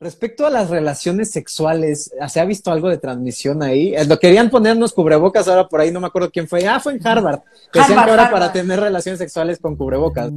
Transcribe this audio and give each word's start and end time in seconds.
Respecto 0.00 0.46
a 0.46 0.50
las 0.50 0.70
relaciones 0.70 1.32
sexuales, 1.32 2.12
¿se 2.28 2.38
ha 2.38 2.44
visto 2.44 2.70
algo 2.70 2.88
de 2.88 2.98
transmisión 2.98 3.64
ahí? 3.64 3.96
Eh, 3.96 4.04
lo 4.04 4.20
querían 4.20 4.48
ponernos 4.48 4.92
cubrebocas 4.92 5.48
ahora 5.48 5.66
por 5.66 5.80
ahí, 5.80 5.90
no 5.90 5.98
me 5.98 6.06
acuerdo 6.06 6.30
quién 6.30 6.46
fue. 6.46 6.64
Ah, 6.68 6.78
fue 6.78 6.92
en 6.92 7.04
Harvard. 7.04 7.40
Que 7.72 7.80
ahora 7.80 8.30
para 8.30 8.52
tener 8.52 8.78
relaciones 8.78 9.18
sexuales 9.18 9.58
con 9.58 9.74
cubrebocas. 9.74 10.30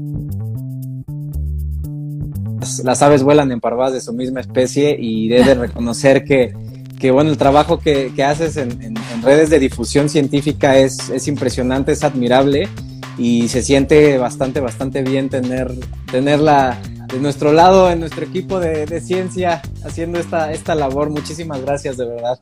Las 2.84 3.04
aves 3.04 3.22
vuelan 3.22 3.52
en 3.52 3.60
parvadas 3.60 3.94
de 3.94 4.02
su 4.02 4.14
misma 4.14 4.40
especie 4.40 4.98
y 5.00 5.30
debe 5.30 5.54
reconocer 5.68 6.24
que, 6.24 6.56
que 7.00 7.12
bueno, 7.12 7.30
el 7.30 7.38
trabajo 7.38 7.78
que, 7.78 8.12
que 8.16 8.24
haces 8.24 8.58
en, 8.58 8.82
en, 8.82 8.96
redes 9.22 9.52
de 9.52 9.60
difusión 9.60 10.10
científica 10.10 10.76
es, 10.80 11.12
es 11.12 11.28
impresionante, 11.28 11.92
es 11.92 12.04
admirable 12.04 12.68
y 13.16 13.48
se 13.48 13.62
siente 13.62 14.18
bastante, 14.18 14.60
bastante 14.60 15.04
bien 15.04 15.30
tener, 15.30 15.72
tener 16.12 16.40
la, 16.40 16.82
de 17.12 17.20
nuestro 17.20 17.52
lado, 17.52 17.90
en 17.90 18.00
nuestro 18.00 18.26
equipo 18.26 18.60
de, 18.60 19.02
ciencia, 19.02 19.62
haciendo 19.86 20.20
esta, 20.20 20.52
esta 20.52 20.76
labor. 20.76 21.10
Muchísimas 21.10 21.62
gracias, 21.62 21.98
de 21.98 22.06
verdad. 22.06 22.40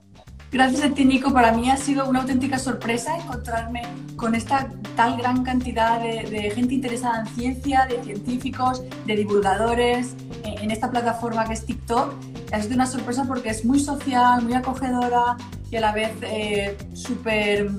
Gracias 0.52 0.84
a 0.84 0.90
ti, 0.90 1.06
Nico. 1.06 1.32
Para 1.32 1.52
mí 1.52 1.70
ha 1.70 1.78
sido 1.78 2.08
una 2.10 2.22
auténtica 2.22 2.58
sorpresa 2.58 3.16
encontrarme 3.18 3.84
con 4.16 4.34
esta 4.34 4.70
tal 4.96 5.18
gran 5.18 5.44
cantidad 5.44 6.02
de, 6.02 6.52
gente 6.52 6.74
interesada 6.74 7.22
en 7.22 7.28
ciencia, 7.28 7.86
de 7.88 8.04
científicos, 8.04 8.84
de 9.06 9.16
divulgadores, 9.16 10.16
en, 10.44 10.72
esta 10.72 10.90
plataforma 10.90 11.46
que 11.46 11.54
es 11.54 11.66
TikTok. 11.66 12.14
Ha 12.52 12.62
sido 12.62 12.76
una 12.76 12.88
sorpresa 12.88 13.26
porque 13.28 13.50
es 13.50 13.64
muy 13.64 13.80
social, 13.80 14.42
muy 14.44 14.54
acogedora 14.54 15.38
y 15.70 15.76
a 15.76 15.82
la 15.82 15.92
vez 15.92 16.12
eh, 16.24 16.76
súper 16.94 17.70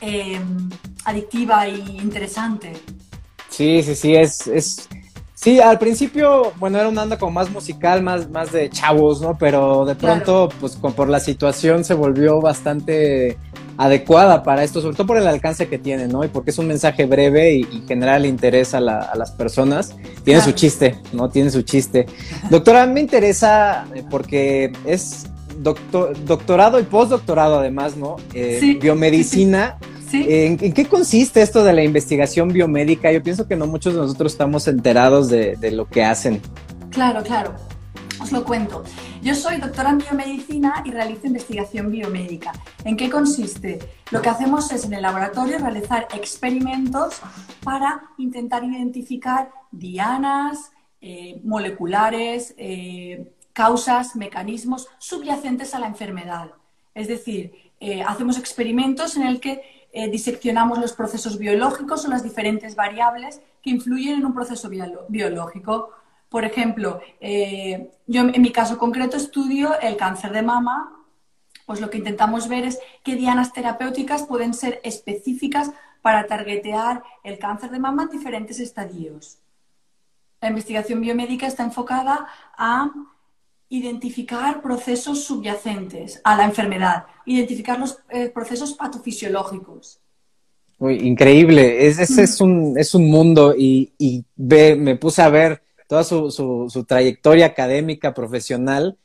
eh, 0.00 0.40
adictiva 1.04 1.66
e 1.66 1.76
interesante. 1.76 2.72
Sí, 3.48 3.82
sí, 3.82 3.94
sí, 3.96 4.14
es, 4.14 4.46
es, 4.46 4.88
Sí, 5.44 5.60
al 5.60 5.78
principio, 5.78 6.54
bueno, 6.58 6.78
era 6.78 6.88
una 6.88 7.02
onda 7.02 7.18
como 7.18 7.32
más 7.32 7.50
musical, 7.50 8.02
más, 8.02 8.30
más 8.30 8.50
de 8.50 8.70
chavos, 8.70 9.20
¿no? 9.20 9.36
Pero 9.36 9.84
de 9.84 9.94
pronto, 9.94 10.48
pues 10.58 10.76
por 10.76 11.10
la 11.10 11.20
situación 11.20 11.84
se 11.84 11.92
volvió 11.92 12.40
bastante 12.40 13.36
adecuada 13.76 14.42
para 14.42 14.64
esto, 14.64 14.80
sobre 14.80 14.96
todo 14.96 15.06
por 15.06 15.18
el 15.18 15.26
alcance 15.26 15.68
que 15.68 15.76
tiene, 15.76 16.08
¿no? 16.08 16.24
Y 16.24 16.28
porque 16.28 16.50
es 16.50 16.56
un 16.56 16.66
mensaje 16.66 17.04
breve 17.04 17.56
y, 17.56 17.84
genera 17.86 18.16
el 18.16 18.24
interés 18.24 18.72
a, 18.72 18.80
las 18.80 19.32
personas. 19.32 19.94
Tiene 20.24 20.40
su 20.40 20.52
chiste, 20.52 20.98
¿no? 21.12 21.28
Tiene 21.28 21.50
su 21.50 21.60
chiste. 21.60 22.06
Doctora, 22.48 22.86
me 22.86 23.00
interesa 23.00 23.84
eh, 23.94 24.02
porque 24.08 24.72
es 24.86 25.26
doctor, 25.58 26.16
doctorado 26.24 26.80
y 26.80 26.84
postdoctorado 26.84 27.58
además, 27.58 27.98
¿no? 27.98 28.16
Eh, 28.32 28.56
sí. 28.60 28.78
Biomedicina. 28.80 29.76
¿En, 30.12 30.72
qué 30.72 30.86
consiste 30.86 31.42
esto 31.42 31.64
de 31.64 31.72
la 31.72 31.82
investigación 31.82 32.48
biomédica? 32.48 33.12
Yo 33.12 33.22
pienso 33.22 33.46
que 33.46 33.56
no 33.56 33.66
muchos 33.66 33.94
de 33.94 34.00
nosotros 34.00 34.32
estamos 34.32 34.68
enterados 34.68 35.28
de, 35.28 35.70
lo 35.72 35.88
que 35.88 36.04
hacen. 36.04 36.40
Claro, 36.90 37.22
claro. 37.22 37.54
Os 38.20 38.30
lo 38.30 38.44
cuento. 38.44 38.84
Yo 39.22 39.34
soy 39.34 39.56
doctora 39.56 39.90
en 39.90 39.98
biomedicina 39.98 40.82
y 40.84 40.90
realizo 40.90 41.26
investigación 41.26 41.90
biomédica. 41.90 42.52
¿En 42.84 42.96
qué 42.96 43.10
consiste? 43.10 43.78
Lo 44.10 44.22
que 44.22 44.28
hacemos 44.28 44.70
es 44.72 44.84
en 44.84 44.94
el 44.94 45.02
laboratorio 45.02 45.58
realizar 45.58 46.06
experimentos 46.14 47.20
para 47.62 48.10
intentar 48.18 48.62
identificar 48.64 49.50
dianas, 49.72 50.70
eh, 51.00 51.40
moleculares, 51.42 52.54
eh, 52.56 53.34
causas, 53.52 54.16
mecanismos 54.16 54.88
subyacentes 54.98 55.74
a 55.74 55.78
la 55.78 55.86
enfermedad. 55.86 56.52
Es 56.94 57.08
decir, 57.08 57.72
eh, 57.80 58.02
hacemos 58.02 58.38
experimentos 58.38 59.16
en 59.16 59.24
el 59.24 59.40
que 59.40 59.60
eh, 59.96 60.10
diseccionamos 60.10 60.80
los 60.80 60.92
procesos 60.92 61.38
biológicos 61.38 62.04
o 62.04 62.08
las 62.08 62.24
diferentes 62.24 62.74
variables 62.74 63.40
que 63.62 63.70
influyen 63.70 64.18
en 64.18 64.26
un 64.26 64.34
proceso 64.34 64.68
biológico. 65.08 65.90
Por 66.28 66.44
ejemplo, 66.44 67.00
eh, 67.20 67.92
yo 68.08 68.22
en 68.22 68.42
mi 68.42 68.50
caso 68.50 68.76
concreto 68.76 69.16
estudio 69.16 69.78
el 69.80 69.96
cáncer 69.96 70.32
de 70.32 70.42
mama, 70.42 70.92
pues 71.64 71.80
lo 71.80 71.90
que 71.90 71.98
intentamos 71.98 72.48
ver 72.48 72.64
es 72.64 72.80
qué 73.04 73.14
dianas 73.14 73.52
terapéuticas 73.52 74.24
pueden 74.24 74.52
ser 74.52 74.80
específicas 74.82 75.70
para 76.02 76.26
targetear 76.26 77.04
el 77.22 77.38
cáncer 77.38 77.70
de 77.70 77.78
mama 77.78 78.02
en 78.02 78.10
diferentes 78.10 78.58
estadios. 78.58 79.38
La 80.40 80.48
investigación 80.48 81.00
biomédica 81.02 81.46
está 81.46 81.62
enfocada 81.62 82.26
a 82.58 82.90
identificar 83.68 84.62
procesos 84.62 85.24
subyacentes 85.24 86.20
a 86.24 86.36
la 86.36 86.44
enfermedad, 86.44 87.06
identificar 87.26 87.78
los 87.78 87.98
eh, 88.10 88.28
procesos 88.28 88.74
patofisiológicos. 88.74 90.00
Uy, 90.78 90.96
increíble, 91.06 91.86
es, 91.86 91.98
ese 91.98 92.22
es, 92.22 92.40
un, 92.40 92.74
es 92.76 92.94
un 92.94 93.10
mundo 93.10 93.54
y, 93.56 93.92
y 93.98 94.24
ve, 94.36 94.76
me 94.76 94.96
puse 94.96 95.22
a 95.22 95.28
ver 95.28 95.62
toda 95.88 96.04
su, 96.04 96.30
su, 96.30 96.84
trayectoria 96.84 97.46
académica, 97.46 98.14
profesional 98.14 98.96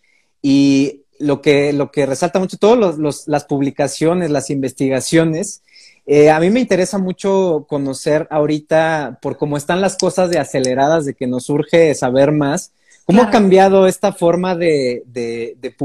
y 0.42 1.04
lo 1.20 1.42
que, 1.42 1.74
lo 1.74 1.92
que 1.92 2.06
resalta 2.06 2.40
mucho, 2.40 2.58
todas 2.58 3.28
las 3.28 3.46
publicaciones, 3.46 4.32
las 4.32 4.50
investigaciones. 4.50 5.62
Eh, 6.06 6.32
a 6.32 6.40
mí 6.40 6.50
me 6.50 6.62
interesa 6.62 6.98
mucho 6.98 7.66
conocer 7.70 8.28
ahorita, 8.32 9.20
por 9.22 9.38
cómo 9.38 9.58
están 9.58 9.82
las 9.82 9.98
cosas 9.98 10.30
de 10.30 10.40
aceleradas, 10.40 11.06
de 11.06 11.14
que 11.14 11.28
nos 11.28 11.46
surge 11.46 11.94
saber 11.94 12.32
más, 12.32 12.72
¿Cómo 13.10 13.24
ha 13.24 13.32
cambiado 13.32 13.88
esta 13.88 14.14
forma 14.14 14.56
de, 14.56 15.02
de, 15.08 15.58
de, 15.60 15.76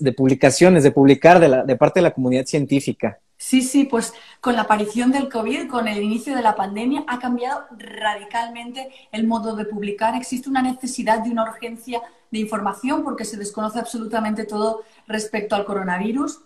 de 0.00 0.12
publicaciones, 0.14 0.82
de 0.82 0.90
publicar 0.90 1.38
de, 1.38 1.48
la, 1.48 1.64
de 1.64 1.76
parte 1.76 2.00
de 2.00 2.04
la 2.04 2.14
comunidad 2.14 2.46
científica? 2.46 3.18
Sí, 3.36 3.60
sí, 3.60 3.84
pues 3.84 4.14
con 4.40 4.56
la 4.56 4.62
aparición 4.62 5.12
del 5.12 5.28
COVID, 5.28 5.68
con 5.68 5.86
el 5.86 6.02
inicio 6.02 6.34
de 6.34 6.40
la 6.40 6.54
pandemia, 6.54 7.04
ha 7.08 7.18
cambiado 7.18 7.66
radicalmente 7.76 8.88
el 9.12 9.26
modo 9.26 9.54
de 9.54 9.66
publicar. 9.66 10.14
Existe 10.14 10.48
una 10.48 10.62
necesidad 10.62 11.18
de 11.18 11.28
una 11.28 11.42
urgencia 11.42 12.00
de 12.30 12.38
información 12.38 13.04
porque 13.04 13.26
se 13.26 13.36
desconoce 13.36 13.78
absolutamente 13.78 14.44
todo 14.44 14.82
respecto 15.06 15.54
al 15.54 15.66
coronavirus. 15.66 16.40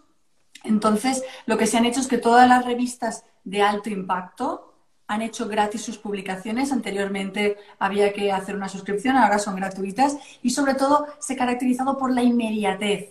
Entonces, 0.65 1.23
lo 1.47 1.57
que 1.57 1.69
se 1.69 1.77
han 1.77 1.85
hecho 1.85 2.01
es 2.01 2.09
que 2.09 2.19
todas 2.19 2.49
las 2.49 2.65
revistas 2.65 3.25
de 3.45 3.63
alto 3.63 3.91
impacto, 3.91 4.75
han 5.09 5.23
hecho 5.23 5.49
gratis 5.49 5.83
sus 5.83 5.99
publicaciones. 5.99 6.73
Anteriormente 6.73 7.57
había 7.79 8.13
que 8.13 8.33
hacer 8.33 8.57
una 8.57 8.69
suscripción, 8.69 9.17
ahora 9.17 9.39
son 9.39 9.57
gratuitas 9.57 10.17
y 10.43 10.51
sobre 10.51 10.75
todo 10.75 11.07
se 11.19 11.35
ha 11.35 11.37
caracterizado 11.37 11.99
por 11.99 12.13
la 12.13 12.23
inmediatez. 12.23 13.11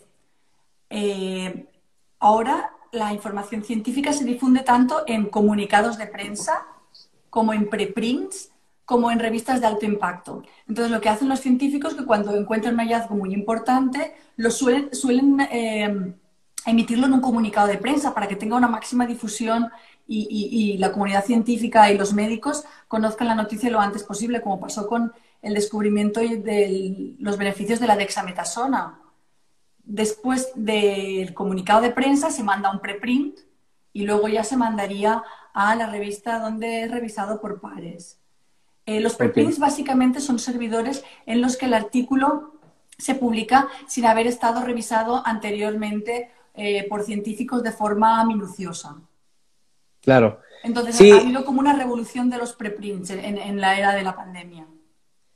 Eh, 0.90 1.66
ahora 2.20 2.72
la 2.92 3.14
información 3.14 3.64
científica 3.64 4.14
se 4.14 4.24
difunde 4.24 4.62
tanto 4.62 5.04
en 5.08 5.26
comunicados 5.26 5.98
de 5.98 6.08
prensa 6.08 6.66
como 7.30 7.54
en 7.54 7.70
preprints 7.70 8.52
como 8.86 9.10
en 9.10 9.20
revistas 9.20 9.60
de 9.60 9.68
alto 9.68 9.86
impacto. 9.86 10.44
Entonces, 10.68 10.92
lo 10.92 11.02
que 11.02 11.10
hacen 11.10 11.28
los 11.28 11.40
científicos 11.40 11.94
es 11.94 12.00
que 12.00 12.06
cuando 12.06 12.36
encuentran 12.36 12.76
un 12.76 12.82
hallazgo 12.82 13.16
muy 13.16 13.34
importante, 13.34 14.14
lo 14.38 14.52
suelen, 14.52 14.94
suelen 14.94 15.42
eh, 15.52 16.14
emitirlo 16.66 17.08
en 17.08 17.14
un 17.14 17.22
comunicado 17.22 17.68
de 17.68 17.80
prensa 17.80 18.14
para 18.14 18.28
que 18.28 18.36
tenga 18.36 18.56
una 18.56 18.68
máxima 18.68 19.06
difusión 19.08 19.70
y, 20.08 20.78
la 20.78 20.92
comunidad 20.92 21.26
científica 21.26 21.92
y 21.92 21.98
los 21.98 22.14
médicos 22.14 22.64
conozcan 22.88 23.28
la 23.28 23.36
noticia 23.36 23.70
lo 23.70 23.80
antes 23.80 24.04
posible, 24.04 24.42
como 24.42 24.60
pasó 24.60 24.88
con 24.88 25.14
el 25.42 25.54
descubrimiento 25.54 26.20
de 26.20 27.16
los 27.20 27.38
beneficios 27.38 27.80
de 27.80 27.88
la 27.88 27.96
dexametasona. 27.96 29.00
Después 29.84 30.52
del 30.56 31.34
comunicado 31.34 31.82
de 31.82 31.92
prensa 31.92 32.32
se 32.32 32.44
manda 32.44 32.72
un 32.72 32.80
preprint 32.80 33.40
y 33.94 34.04
luego 34.04 34.28
ya 34.28 34.44
se 34.44 34.58
mandaría 34.58 35.24
a 35.54 35.76
la 35.76 35.88
revista 35.88 36.40
donde 36.40 36.84
es 36.84 36.92
revisado 36.92 37.40
por 37.40 37.62
pares. 37.62 38.20
Eh, 38.86 39.00
los 39.00 39.16
preprints 39.16 39.58
básicamente 39.58 40.20
son 40.20 40.38
servidores 40.38 41.04
en 41.26 41.42
los 41.42 41.58
que 41.58 41.66
el 41.66 41.74
artículo 41.74 42.56
se 42.98 43.16
publica 43.16 43.68
sin 43.88 44.06
haber 44.06 44.28
estado 44.28 44.62
revisado 44.62 45.24
anteriormente 45.26 46.32
eh, 46.54 46.88
por 46.88 47.04
científicos 47.04 47.64
de 47.64 47.72
forma 47.72 48.24
minuciosa. 48.26 48.98
Claro. 50.06 50.40
Entonces 50.64 51.00
ha 51.12 51.20
habido 51.20 51.46
como 51.46 51.60
una 51.60 51.76
revolución 51.76 52.30
de 52.30 52.38
los 52.38 52.54
preprints 52.54 53.10
en, 53.12 53.38
en 53.38 53.60
la 53.60 53.78
era 53.78 53.94
de 53.94 54.04
la 54.04 54.16
pandemia. 54.16 54.66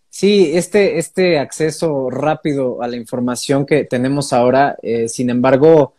Sí, 0.09 0.51
este, 0.53 0.97
este 0.97 1.37
acceso 1.37 2.09
rápido 2.09 2.81
a 2.81 2.87
la 2.87 2.95
información 2.95 3.65
que 3.65 3.83
tenemos 3.83 4.33
ahora, 4.33 4.75
eh, 4.81 5.07
sin 5.07 5.29
embargo, 5.29 5.93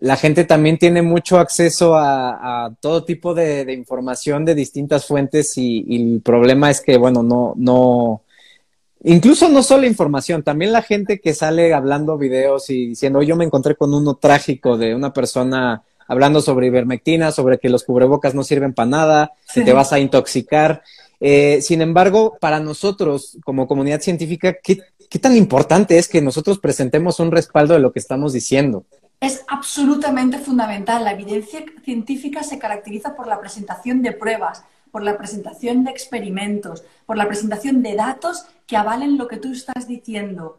la 0.00 0.16
gente 0.16 0.44
también 0.44 0.76
tiene 0.76 1.00
mucho 1.00 1.38
acceso 1.38 1.94
a, 1.96 2.70
todo 2.80 3.04
tipo 3.04 3.32
de, 3.32 3.72
información 3.72 4.44
de 4.44 4.54
distintas 4.54 5.06
fuentes 5.06 5.56
y, 5.56 5.82
y, 5.88 6.14
el 6.14 6.20
problema 6.20 6.70
es 6.70 6.82
que, 6.82 6.98
bueno, 6.98 7.22
no, 7.22 7.54
no, 7.56 8.22
incluso 9.02 9.48
no 9.48 9.62
solo 9.62 9.86
información, 9.86 10.42
también 10.42 10.70
la 10.70 10.82
gente 10.82 11.18
que 11.18 11.32
sale 11.32 11.72
hablando 11.72 12.18
videos 12.18 12.68
y 12.68 12.88
diciendo, 12.88 13.22
yo 13.22 13.34
me 13.34 13.46
encontré 13.46 13.76
con 13.76 13.94
uno 13.94 14.16
trágico 14.16 14.76
de 14.76 14.94
una 14.94 15.12
persona 15.14 15.82
hablando 16.08 16.40
sobre 16.40 16.66
ivermectina, 16.66 17.30
sobre 17.30 17.58
que 17.58 17.68
los 17.68 17.84
cubrebocas 17.84 18.34
no 18.34 18.42
sirven 18.42 18.74
para 18.74 18.88
nada, 18.88 19.32
que 19.54 19.60
te 19.60 19.72
vas 19.74 19.92
a 19.92 20.00
intoxicar. 20.00 20.82
Eh, 21.20 21.60
sin 21.62 21.82
embargo, 21.82 22.36
para 22.40 22.58
nosotros, 22.58 23.38
como 23.44 23.68
comunidad 23.68 24.00
científica, 24.00 24.56
¿qué, 24.62 24.80
¿qué 25.08 25.18
tan 25.18 25.36
importante 25.36 25.98
es 25.98 26.08
que 26.08 26.22
nosotros 26.22 26.58
presentemos 26.58 27.20
un 27.20 27.30
respaldo 27.30 27.74
de 27.74 27.80
lo 27.80 27.92
que 27.92 27.98
estamos 27.98 28.32
diciendo? 28.32 28.84
Es 29.20 29.44
absolutamente 29.48 30.38
fundamental. 30.38 31.04
La 31.04 31.12
evidencia 31.12 31.64
científica 31.84 32.42
se 32.42 32.58
caracteriza 32.58 33.14
por 33.14 33.26
la 33.26 33.40
presentación 33.40 34.00
de 34.02 34.12
pruebas, 34.12 34.64
por 34.90 35.02
la 35.02 35.18
presentación 35.18 35.84
de 35.84 35.90
experimentos, 35.90 36.84
por 37.04 37.16
la 37.16 37.26
presentación 37.26 37.82
de 37.82 37.94
datos 37.94 38.46
que 38.66 38.76
avalen 38.76 39.18
lo 39.18 39.26
que 39.28 39.36
tú 39.36 39.52
estás 39.52 39.88
diciendo. 39.88 40.58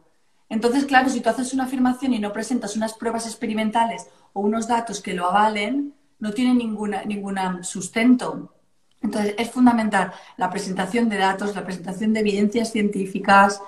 Entonces, 0.50 0.86
claro, 0.86 1.10
si 1.10 1.22
tú 1.22 1.30
haces 1.30 1.54
una 1.54 1.66
afirmación 1.66 2.14
y 2.14 2.20
no 2.20 2.34
presentas 2.34 2.76
unas 2.76 2.94
pruebas 2.94 3.28
experimentales 3.28 4.08
o 4.34 4.42
unos 4.42 4.68
datos 4.68 5.02
que 5.02 5.14
lo 5.14 5.28
avalen, 5.28 5.94
no 6.20 6.32
tiene 6.32 6.54
ningún 6.54 7.64
sustento. 7.64 8.54
Entonces, 9.02 9.36
es 9.38 9.50
fundamental 9.50 10.12
la 10.38 10.50
presentación 10.50 11.10
de 11.10 11.18
datos, 11.18 11.56
la 11.56 11.64
presentación 11.64 12.14
de 12.14 12.20
evidencias 12.20 12.72
científicas 12.72 13.62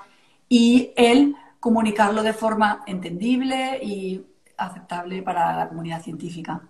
y 0.49 0.91
el 0.97 1.35
comunicarlo 1.59 2.23
de 2.23 2.33
forma 2.33 2.83
entendible 2.87 3.79
y 3.81 4.25
aceptable 4.57 5.21
para 5.21 5.55
la 5.55 5.69
comunidad 5.69 6.01
científica. 6.01 6.61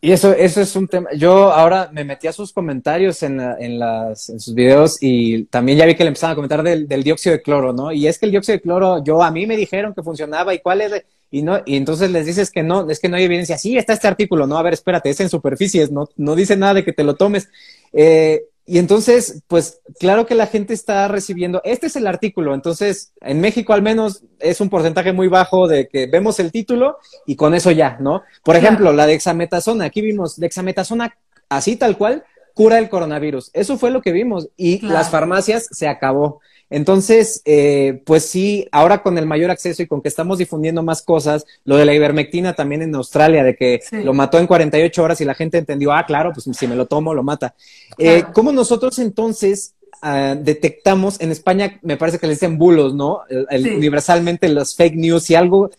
Y 0.00 0.12
eso, 0.12 0.32
eso 0.32 0.60
es 0.60 0.76
un 0.76 0.86
tema. 0.86 1.08
Yo 1.16 1.52
ahora 1.52 1.90
me 1.92 2.04
metí 2.04 2.28
a 2.28 2.32
sus 2.32 2.52
comentarios 2.52 3.22
en, 3.22 3.40
en, 3.40 3.78
las, 3.78 4.28
en 4.28 4.38
sus 4.38 4.54
videos 4.54 4.98
y 5.00 5.44
también 5.46 5.78
ya 5.78 5.86
vi 5.86 5.96
que 5.96 6.04
le 6.04 6.08
empezaban 6.08 6.34
a 6.34 6.36
comentar 6.36 6.62
del, 6.62 6.86
dióxido 7.02 7.34
de 7.34 7.42
cloro, 7.42 7.72
¿no? 7.72 7.90
Y 7.90 8.06
es 8.06 8.18
que 8.18 8.26
el 8.26 8.30
dióxido 8.30 8.56
de 8.56 8.62
cloro, 8.62 9.02
yo 9.02 9.22
a 9.22 9.30
mí 9.30 9.46
me 9.46 9.56
dijeron 9.56 9.94
que 9.94 10.02
funcionaba 10.02 10.54
y 10.54 10.60
cuál 10.60 10.82
es, 10.82 11.04
y 11.30 11.42
no, 11.42 11.60
y 11.64 11.76
entonces 11.76 12.10
les 12.10 12.26
dices 12.26 12.50
que 12.50 12.62
no, 12.62 12.88
es 12.90 13.00
que 13.00 13.08
no 13.08 13.16
hay 13.16 13.24
evidencia. 13.24 13.58
Sí, 13.58 13.76
está 13.76 13.92
este 13.92 14.08
artículo, 14.08 14.46
no, 14.46 14.58
a 14.58 14.62
ver, 14.62 14.74
espérate, 14.74 15.10
es 15.10 15.20
en 15.20 15.28
superficies, 15.28 15.90
no, 15.90 16.08
no 16.16 16.34
dice 16.34 16.56
nada 16.56 16.74
de 16.74 16.84
que 16.84 16.92
te 16.92 17.04
lo 17.04 17.16
tomes. 17.16 17.48
Eh, 17.92 18.44
y 18.68 18.78
entonces, 18.78 19.42
pues 19.46 19.80
claro 20.00 20.26
que 20.26 20.34
la 20.34 20.48
gente 20.48 20.74
está 20.74 21.06
recibiendo, 21.06 21.60
este 21.64 21.86
es 21.86 21.94
el 21.94 22.06
artículo, 22.06 22.52
entonces 22.52 23.12
en 23.20 23.40
México 23.40 23.72
al 23.72 23.82
menos 23.82 24.24
es 24.40 24.60
un 24.60 24.70
porcentaje 24.70 25.12
muy 25.12 25.28
bajo 25.28 25.68
de 25.68 25.86
que 25.86 26.06
vemos 26.06 26.40
el 26.40 26.50
título 26.50 26.98
y 27.26 27.36
con 27.36 27.54
eso 27.54 27.70
ya, 27.70 27.96
¿no? 28.00 28.22
Por 28.42 28.56
ejemplo, 28.56 28.92
la 28.92 29.06
dexametasona, 29.06 29.84
aquí 29.84 30.00
vimos 30.00 30.40
dexametasona 30.40 31.16
así 31.48 31.76
tal 31.76 31.96
cual, 31.96 32.24
cura 32.54 32.78
el 32.78 32.88
coronavirus. 32.88 33.50
Eso 33.52 33.78
fue 33.78 33.90
lo 33.90 34.00
que 34.02 34.12
vimos 34.12 34.48
y 34.56 34.80
las 34.80 35.10
farmacias 35.10 35.68
se 35.70 35.86
acabó. 35.86 36.40
Entonces, 36.68 37.42
eh, 37.44 38.02
pues 38.04 38.26
sí, 38.26 38.66
ahora 38.72 39.02
con 39.02 39.18
el 39.18 39.26
mayor 39.26 39.50
acceso 39.50 39.82
y 39.82 39.86
con 39.86 40.02
que 40.02 40.08
estamos 40.08 40.38
difundiendo 40.38 40.82
más 40.82 41.02
cosas, 41.02 41.46
lo 41.64 41.76
de 41.76 41.84
la 41.84 41.94
ivermectina 41.94 42.54
también 42.54 42.82
en 42.82 42.94
Australia, 42.94 43.44
de 43.44 43.56
que 43.56 43.80
lo 43.92 44.12
mató 44.14 44.38
en 44.38 44.46
48 44.46 45.02
horas 45.02 45.20
y 45.20 45.24
la 45.24 45.34
gente 45.34 45.58
entendió, 45.58 45.92
ah, 45.92 46.04
claro, 46.06 46.32
pues 46.32 46.48
si 46.56 46.66
me 46.66 46.76
lo 46.76 46.86
tomo, 46.86 47.14
lo 47.14 47.22
mata. 47.22 47.54
Eh, 47.98 48.24
¿Cómo 48.32 48.50
nosotros 48.52 48.98
entonces 48.98 49.74
ah, 50.02 50.34
detectamos, 50.38 51.20
en 51.20 51.30
España 51.30 51.78
me 51.82 51.96
parece 51.96 52.18
que 52.18 52.26
le 52.26 52.32
dicen 52.32 52.58
bulos, 52.58 52.94
¿no? 52.94 53.20
Universalmente 53.30 54.48
los 54.48 54.74
fake 54.74 54.96
news, 54.96 55.22
si 55.22 55.34
algo 55.34 55.70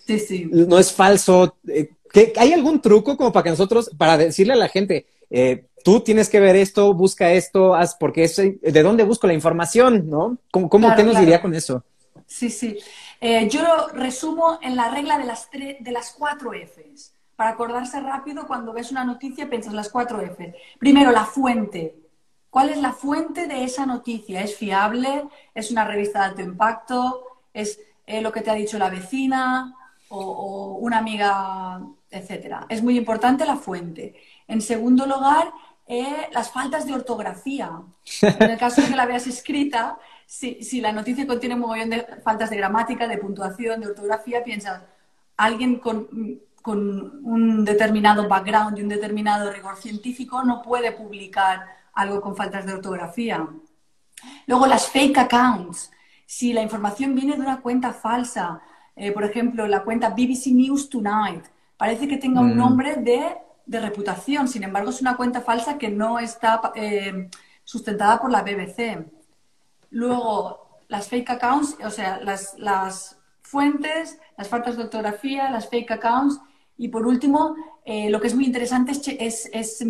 no 0.51 0.79
es 0.79 0.93
falso, 0.93 1.57
eh, 1.67 1.89
¿hay 2.37 2.53
algún 2.53 2.81
truco 2.81 3.17
como 3.17 3.33
para 3.33 3.43
que 3.43 3.49
nosotros, 3.49 3.91
para 3.97 4.17
decirle 4.17 4.53
a 4.53 4.57
la 4.57 4.69
gente, 4.69 5.05
eh, 5.29 5.65
tú 5.83 6.01
tienes 6.01 6.29
que 6.29 6.39
ver 6.39 6.55
esto, 6.55 6.93
busca 6.93 7.31
esto, 7.31 7.75
haz, 7.75 7.95
porque 7.95 8.23
es, 8.23 8.35
¿de 8.35 8.83
dónde 8.83 9.03
busco 9.03 9.27
la 9.27 9.33
información? 9.33 10.09
¿No? 10.09 10.37
¿Cómo, 10.51 10.69
cómo 10.69 10.95
qué 10.95 11.03
nos 11.03 11.19
diría 11.19 11.41
con 11.41 11.53
eso? 11.53 11.83
Sí, 12.25 12.49
sí. 12.49 12.77
Eh, 13.19 13.47
yo 13.49 13.63
lo 13.63 13.87
resumo 13.87 14.59
en 14.61 14.75
la 14.75 14.89
regla 14.89 15.17
de 15.17 15.25
las, 15.25 15.49
de 15.51 15.91
las 15.91 16.11
cuatro 16.11 16.51
Fs. 16.53 17.13
Para 17.35 17.51
acordarse 17.51 17.99
rápido, 17.99 18.45
cuando 18.47 18.73
ves 18.73 18.91
una 18.91 19.03
noticia, 19.03 19.49
piensas 19.49 19.73
las 19.73 19.89
cuatro 19.89 20.19
Fs. 20.21 20.53
Primero, 20.77 21.11
la 21.11 21.25
fuente. 21.25 21.95
¿Cuál 22.49 22.69
es 22.69 22.77
la 22.77 22.93
fuente 22.93 23.47
de 23.47 23.63
esa 23.63 23.85
noticia? 23.85 24.41
¿Es 24.41 24.55
fiable? 24.55 25.23
¿Es 25.53 25.71
una 25.71 25.85
revista 25.85 26.19
de 26.19 26.25
alto 26.25 26.41
impacto? 26.41 27.23
¿Es 27.53 27.79
eh, 28.05 28.21
lo 28.21 28.31
que 28.31 28.41
te 28.41 28.51
ha 28.51 28.55
dicho 28.55 28.77
la 28.77 28.89
vecina? 28.89 29.73
O, 30.09 30.19
o, 30.19 30.77
una 30.77 30.99
amiga, 30.99 31.81
etcétera. 32.09 32.65
Es 32.69 32.81
muy 32.81 32.97
importante 32.97 33.45
la 33.45 33.57
fuente. 33.57 34.15
En 34.47 34.61
segundo 34.61 35.05
lugar, 35.05 35.51
eh, 35.87 36.27
las 36.31 36.51
faltas 36.51 36.85
de 36.85 36.93
ortografía. 36.93 37.71
En 38.21 38.51
el 38.51 38.57
caso 38.57 38.81
de 38.81 38.89
que 38.89 38.95
la 38.95 39.05
veas 39.05 39.25
escrita, 39.27 39.97
si, 40.25 40.61
si, 40.61 40.81
la 40.81 40.91
noticia 40.91 41.25
contiene 41.25 41.55
un 41.55 41.61
montón 41.61 41.89
de 41.89 42.05
faltas 42.23 42.49
de 42.49 42.57
gramática, 42.57 43.07
de 43.07 43.17
puntuación, 43.17 43.79
de 43.79 43.87
ortografía, 43.87 44.43
piensas, 44.43 44.83
alguien 45.37 45.79
con, 45.79 46.41
con 46.61 47.25
un 47.25 47.63
determinado 47.63 48.27
background 48.27 48.77
y 48.77 48.81
un 48.81 48.89
determinado 48.89 49.51
rigor 49.53 49.77
científico 49.77 50.43
no 50.43 50.61
puede 50.61 50.91
publicar 50.91 51.65
algo 51.93 52.19
con 52.19 52.35
faltas 52.35 52.65
de 52.65 52.73
ortografía. 52.73 53.47
Luego, 54.47 54.67
las 54.67 54.89
fake 54.89 55.17
accounts. 55.17 55.91
Si 56.25 56.51
la 56.51 56.61
información 56.61 57.15
viene 57.15 57.35
de 57.35 57.41
una 57.41 57.61
cuenta 57.61 57.93
falsa, 57.93 58.61
eh, 58.97 59.13
por 59.13 59.23
ejemplo, 59.23 59.65
la 59.67 59.83
cuenta 59.83 60.09
BBC 60.09 60.47
News 60.47 60.89
Tonight, 60.89 61.45
parece 61.77 62.07
que 62.07 62.17
tenga 62.17 62.41
un 62.41 62.55
mm. 62.55 62.57
nombre 62.57 62.95
de 62.97 63.37
de 63.67 63.79
reputación. 63.79 64.47
Sin 64.47 64.63
embargo, 64.63 64.89
es 64.89 65.01
una 65.01 65.15
cuenta 65.15 65.41
falsa 65.41 65.77
que 65.77 65.89
no 65.89 66.17
está 66.17 66.71
eh, 66.75 67.29
sustentada 67.63 68.19
por 68.19 68.31
la 68.31 68.41
BBC. 68.41 69.05
Luego, 69.91 70.81
las 70.87 71.07
fake 71.07 71.29
accounts, 71.29 71.77
o 71.83 71.91
sea, 71.91 72.19
las, 72.21 72.55
las, 72.57 73.17
fuentes, 73.47 74.19
las 74.37 74.49
faltas 74.49 74.75
de 74.75 74.83
ortografía, 74.83 75.49
las 75.49 75.69
fake 75.69 75.91
accounts. 75.91 76.39
Y 76.77 76.89
por 76.89 77.07
último, 77.07 77.55
eh, 77.85 78.09
lo 78.09 78.19
que 78.19 78.27
es 78.27 78.35
muy 78.35 78.45
interesante 78.45 78.91
es, 78.91 79.49
es, 79.51 79.85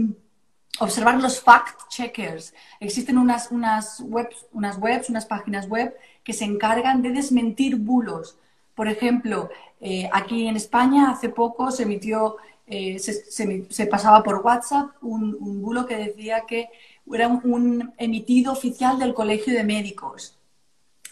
observar 0.79 1.19
los 1.19 1.41
fact 1.41 1.89
checkers. 1.89 2.53
Existen 2.79 3.17
unas, 3.17 3.51
unas, 3.51 3.99
webs, 4.01 4.45
unas 4.51 4.77
webs, 4.77 5.09
unas 5.09 5.25
páginas 5.25 5.67
web 5.67 5.95
que 6.23 6.33
se 6.33 6.45
encargan 6.45 7.01
de 7.01 7.11
desmentir 7.11 7.77
bulos. 7.77 8.37
Por 8.75 8.87
ejemplo, 8.87 9.49
eh, 9.81 10.07
aquí 10.13 10.47
en 10.47 10.55
España 10.55 11.09
hace 11.09 11.29
poco 11.29 11.71
se 11.71 11.83
emitió 11.83 12.37
eh, 12.69 12.99
se, 12.99 13.87
pasaba 13.87 14.21
por 14.23 14.41
WhatsApp 14.43 14.89
un, 15.01 15.61
bulo 15.61 15.85
que 15.85 15.95
decía 15.95 16.43
que 16.45 16.69
era 17.09 17.29
un, 17.29 17.93
emitido 17.97 18.51
oficial 18.51 18.99
del 18.99 19.13
Colegio 19.13 19.53
de 19.53 19.63
Médicos, 19.63 20.37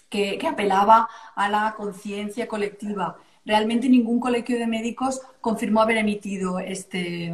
que, 0.09 0.37
apelaba 0.45 1.07
a 1.33 1.49
la 1.49 1.73
conciencia 1.77 2.47
colectiva. 2.47 3.17
Realmente 3.45 3.87
ningún 3.87 4.19
colegio 4.19 4.59
de 4.59 4.67
médicos 4.67 5.21
confirmó 5.39 5.81
haber 5.81 5.97
emitido 5.97 6.59
este, 6.59 7.33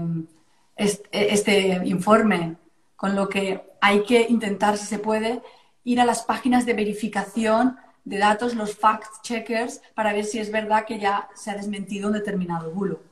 este, 0.76 1.82
informe, 1.86 2.58
con 2.96 3.16
lo 3.16 3.28
que 3.28 3.64
hay 3.82 4.04
que 4.04 4.28
intentar, 4.30 4.78
si 4.78 4.86
se 4.86 5.00
puede, 5.00 5.42
ir 5.84 6.00
a 6.00 6.06
las 6.06 6.24
páginas 6.24 6.66
de 6.68 6.74
verificación 6.74 7.78
de 8.04 8.20
datos, 8.20 8.54
los 8.56 8.80
fact-checkers, 8.80 9.82
para 9.96 10.14
ver 10.14 10.26
si 10.26 10.38
es 10.38 10.52
verdad 10.52 10.86
que 10.86 11.00
ya 11.00 11.28
se 11.34 11.50
ha 11.50 11.56
desmentido 11.56 12.08
un 12.08 12.14
determinado 12.14 12.72
bulo. 12.72 13.11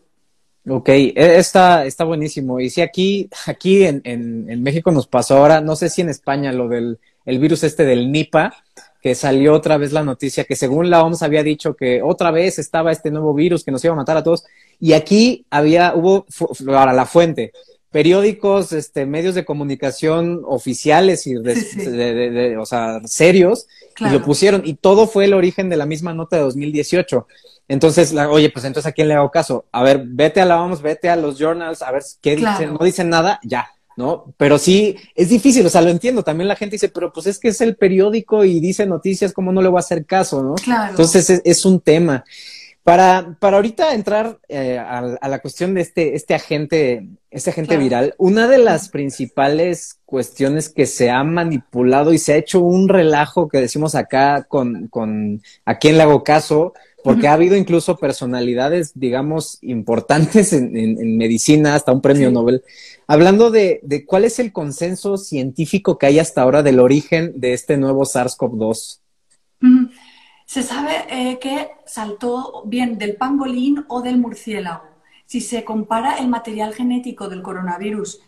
Ok, 0.69 0.89
e, 0.89 1.13
está, 1.16 1.86
está 1.86 2.04
buenísimo. 2.04 2.59
Y 2.59 2.69
si 2.69 2.81
aquí, 2.81 3.30
aquí 3.47 3.83
en, 3.83 4.02
en, 4.06 4.61
México 4.64 4.92
nos 4.92 5.07
pasó 5.07 5.38
ahora, 5.38 5.61
no 5.61 5.76
sé 5.76 5.90
si 5.90 6.02
en 6.02 6.09
España, 6.09 6.52
lo 6.52 6.68
del 6.68 6.99
el 7.26 7.40
virus 7.40 7.64
este 7.64 7.85
del 7.85 8.11
Nipa, 8.11 8.54
que 9.02 9.16
salió 9.16 9.54
otra 9.54 9.78
vez 9.78 9.92
la 9.92 10.04
noticia 10.04 10.44
que 10.44 10.56
según 10.56 10.90
la 10.90 11.04
OMS 11.04 11.21
había 11.21 11.44
dicho 11.44 11.76
que 11.76 12.02
otra 12.02 12.31
vez 12.31 12.59
estaba 12.59 12.92
este 12.92 13.11
nuevo 13.11 13.33
virus 13.33 13.64
que 13.64 13.71
nos 13.71 13.83
iba 13.83 13.94
a 13.94 13.97
matar 13.97 14.18
a 14.18 14.23
todos. 14.23 14.45
Y 14.80 14.94
aquí 14.94 15.45
había, 15.49 15.94
hubo, 15.95 16.26
ahora 16.68 16.94
la 16.94 17.06
fuente, 17.06 17.52
periódicos, 17.92 18.71
este, 18.71 19.06
medios 19.06 19.35
de 19.35 19.45
comunicación 19.45 20.42
oficiales 20.45 21.28
y 21.28 21.35
de, 21.35 22.57
o 22.57 22.66
sea, 22.66 22.99
serios, 23.06 23.68
y 23.99 24.09
lo 24.09 24.23
pusieron. 24.23 24.64
Y 24.66 24.76
todo 24.76 25.07
fue 25.07 25.26
el 25.26 25.33
origen 25.33 25.69
de 25.69 25.78
la 25.78 25.85
misma 25.85 26.14
nota 26.14 26.38
de 26.38 26.44
2018. 26.44 27.28
Entonces, 27.69 28.11
la, 28.14 28.30
oye, 28.30 28.49
pues 28.49 28.66
entonces 28.66 28.90
a 28.90 28.94
quién 28.94 29.07
le 29.07 29.14
hago 29.14 29.30
caso? 29.30 29.66
A 29.71 29.83
ver, 29.83 30.02
vete 30.04 30.42
a 30.42 30.45
la 30.45 30.59
OMS, 30.59 30.81
vete 30.81 31.07
a 31.07 31.16
los 31.16 31.38
journals, 31.38 31.83
a 31.83 31.92
ver 31.92 32.02
qué 32.19 32.35
dicen, 32.35 32.73
no 32.73 32.83
dicen 32.83 33.09
nada, 33.09 33.40
ya, 33.44 33.69
¿no? 33.95 34.33
Pero 34.38 34.57
sí, 34.57 34.95
es 35.14 35.30
difícil, 35.30 35.64
o 35.68 35.69
sea, 35.69 35.83
lo 35.83 35.92
entiendo. 35.92 36.23
También 36.23 36.47
la 36.47 36.56
gente 36.56 36.73
dice, 36.73 36.90
pero 36.90 37.14
pues 37.14 37.28
es 37.28 37.38
que 37.38 37.49
es 37.49 37.61
el 37.61 37.76
periódico 37.76 38.44
y 38.44 38.59
dice 38.59 38.88
noticias, 38.88 39.33
¿cómo 39.33 39.52
no 39.52 39.61
le 39.61 39.69
voy 39.69 39.78
a 39.78 39.81
hacer 39.81 40.04
caso, 40.07 40.42
no? 40.42 40.56
Claro. 40.56 40.90
Entonces 40.90 41.42
es, 41.45 41.66
un 41.66 41.80
tema. 41.80 42.26
Para, 42.81 43.38
para 43.40 43.57
ahorita 43.57 43.94
entrar 43.94 44.40
eh, 44.47 44.80
a, 44.80 45.28
la 45.28 45.38
cuestión 45.38 45.76
de 45.76 45.81
este, 45.81 46.16
este 46.16 46.33
agente, 46.33 47.07
este 47.30 47.52
agente 47.52 47.78
viral, 47.78 48.16
una 48.18 48.47
de 48.47 48.57
las 48.57 48.90
principales 48.90 49.99
cuestiones 50.06 50.69
que 50.69 50.88
se 50.88 51.11
ha 51.11 51.23
manipulado 51.23 52.14
y 52.14 52.18
se 52.18 52.33
ha 52.33 52.38
hecho 52.38 52.61
un 52.61 52.90
relajo 52.90 53.47
que 53.47 53.59
decimos 53.59 53.94
acá 53.94 54.47
con, 54.49 54.88
con 54.88 55.44
a 55.66 55.78
quién 55.78 55.97
le 55.97 56.04
hago 56.04 56.23
caso, 56.23 56.73
porque 57.09 57.28
ha 57.28 57.33
habido 57.33 57.56
incluso 57.56 57.97
personalidades, 57.97 58.92
digamos, 58.94 59.57
importantes 59.63 60.54
en, 60.54 61.18
medicina, 61.18 61.73
hasta 61.73 61.92
un 61.92 62.01
premio 62.01 62.30
Nobel, 62.30 62.63
hablando 63.07 63.49
de, 63.49 63.81
cuál 64.06 64.25
es 64.25 64.37
el 64.37 64.54
consenso 64.54 65.18
científico 65.18 65.97
que 65.97 66.06
hay 66.06 66.19
hasta 66.19 66.44
ahora 66.44 66.61
del 66.61 66.80
origen 66.80 67.33
de 67.35 67.54
este 67.54 67.78
nuevo 67.78 68.04
SARS-CoV-2. 68.04 68.99
Se 70.45 70.61
sabe 70.61 70.92
eh, 71.09 71.39
que 71.39 71.71
saltó 71.87 72.61
bien 72.68 72.99
del 72.99 73.16
pangolín 73.16 73.85
o 73.87 74.04
del 74.04 74.19
murciélago. 74.19 74.83
Si 75.25 75.42
se 75.42 75.63
compara 75.63 76.19
el 76.19 76.28
material 76.28 76.75
genético 76.75 77.28
del 77.28 77.42
coronavirus, 77.42 78.21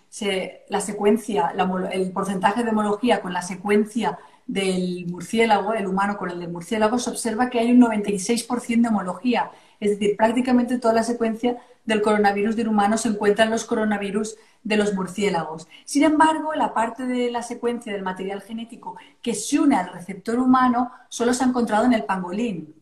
la 0.70 0.82
secuencia, 0.82 1.54
el 1.92 2.12
porcentaje 2.12 2.64
de 2.64 2.72
homología 2.72 3.22
con 3.22 3.32
la 3.32 3.44
secuencia 3.44 4.18
del 4.48 5.06
murciélago, 5.08 5.74
el 5.74 5.88
humano 5.88 6.18
con 6.18 6.30
el 6.30 6.40
del 6.40 6.52
murciélago, 6.52 7.00
se 7.00 7.10
observa 7.10 7.50
que 7.50 7.60
hay 7.60 7.72
un 7.72 7.82
96% 7.82 8.82
de 8.82 8.88
homología. 8.88 9.52
Es 9.80 9.92
decir, 9.92 10.16
prácticamente 10.18 10.78
toda 10.78 10.94
la 10.94 11.04
secuencia 11.04 11.58
del 11.86 12.02
coronavirus 12.02 12.56
del 12.56 12.68
humano 12.68 12.98
se 12.98 13.10
encuentra 13.10 13.46
en 13.46 13.52
los 13.52 13.66
coronavirus 13.66 14.36
de 14.64 14.78
los 14.78 14.94
murciélagos. 14.94 15.68
Sin 15.86 16.04
embargo, 16.04 16.54
la 16.54 16.74
parte 16.74 17.06
de 17.06 17.32
la 17.32 17.42
secuencia 17.42 17.92
del 17.92 18.04
material 18.04 18.42
genético 18.42 18.98
que 19.22 19.34
se 19.34 19.60
une 19.60 19.76
al 19.76 19.92
receptor 19.92 20.40
humano 20.40 20.92
solo 21.10 21.34
se 21.34 21.44
ha 21.44 21.48
encontrado 21.48 21.86
en 21.86 21.94
el 21.94 22.04
pangolín. 22.04 22.76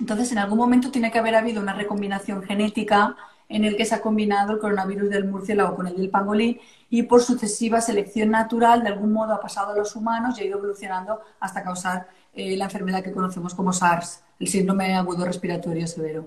Entonces, 0.00 0.32
en 0.32 0.38
algún 0.38 0.58
momento 0.58 0.90
tiene 0.90 1.10
que 1.10 1.18
haber 1.18 1.34
habido 1.34 1.60
una 1.60 1.74
recombinación 1.74 2.42
genética 2.42 3.16
en 3.48 3.64
el 3.64 3.76
que 3.76 3.84
se 3.84 3.94
ha 3.94 4.00
combinado 4.00 4.52
el 4.52 4.58
coronavirus 4.58 5.10
del 5.10 5.24
murciélago 5.24 5.74
con 5.74 5.86
el 5.86 5.96
del 5.96 6.10
pangolín 6.10 6.60
y 6.90 7.02
por 7.04 7.22
sucesiva 7.22 7.80
selección 7.80 8.30
natural, 8.30 8.82
de 8.82 8.88
algún 8.88 9.12
modo 9.12 9.32
ha 9.32 9.40
pasado 9.40 9.72
a 9.72 9.76
los 9.76 9.96
humanos 9.96 10.38
y 10.38 10.42
ha 10.42 10.46
ido 10.46 10.58
evolucionando 10.58 11.20
hasta 11.40 11.62
causar 11.62 12.08
eh, 12.34 12.56
la 12.56 12.64
enfermedad 12.64 13.02
que 13.02 13.12
conocemos 13.12 13.54
como 13.54 13.72
SARS, 13.72 14.22
el 14.38 14.48
síndrome 14.48 14.94
agudo 14.94 15.24
respiratorio 15.24 15.86
severo. 15.86 16.26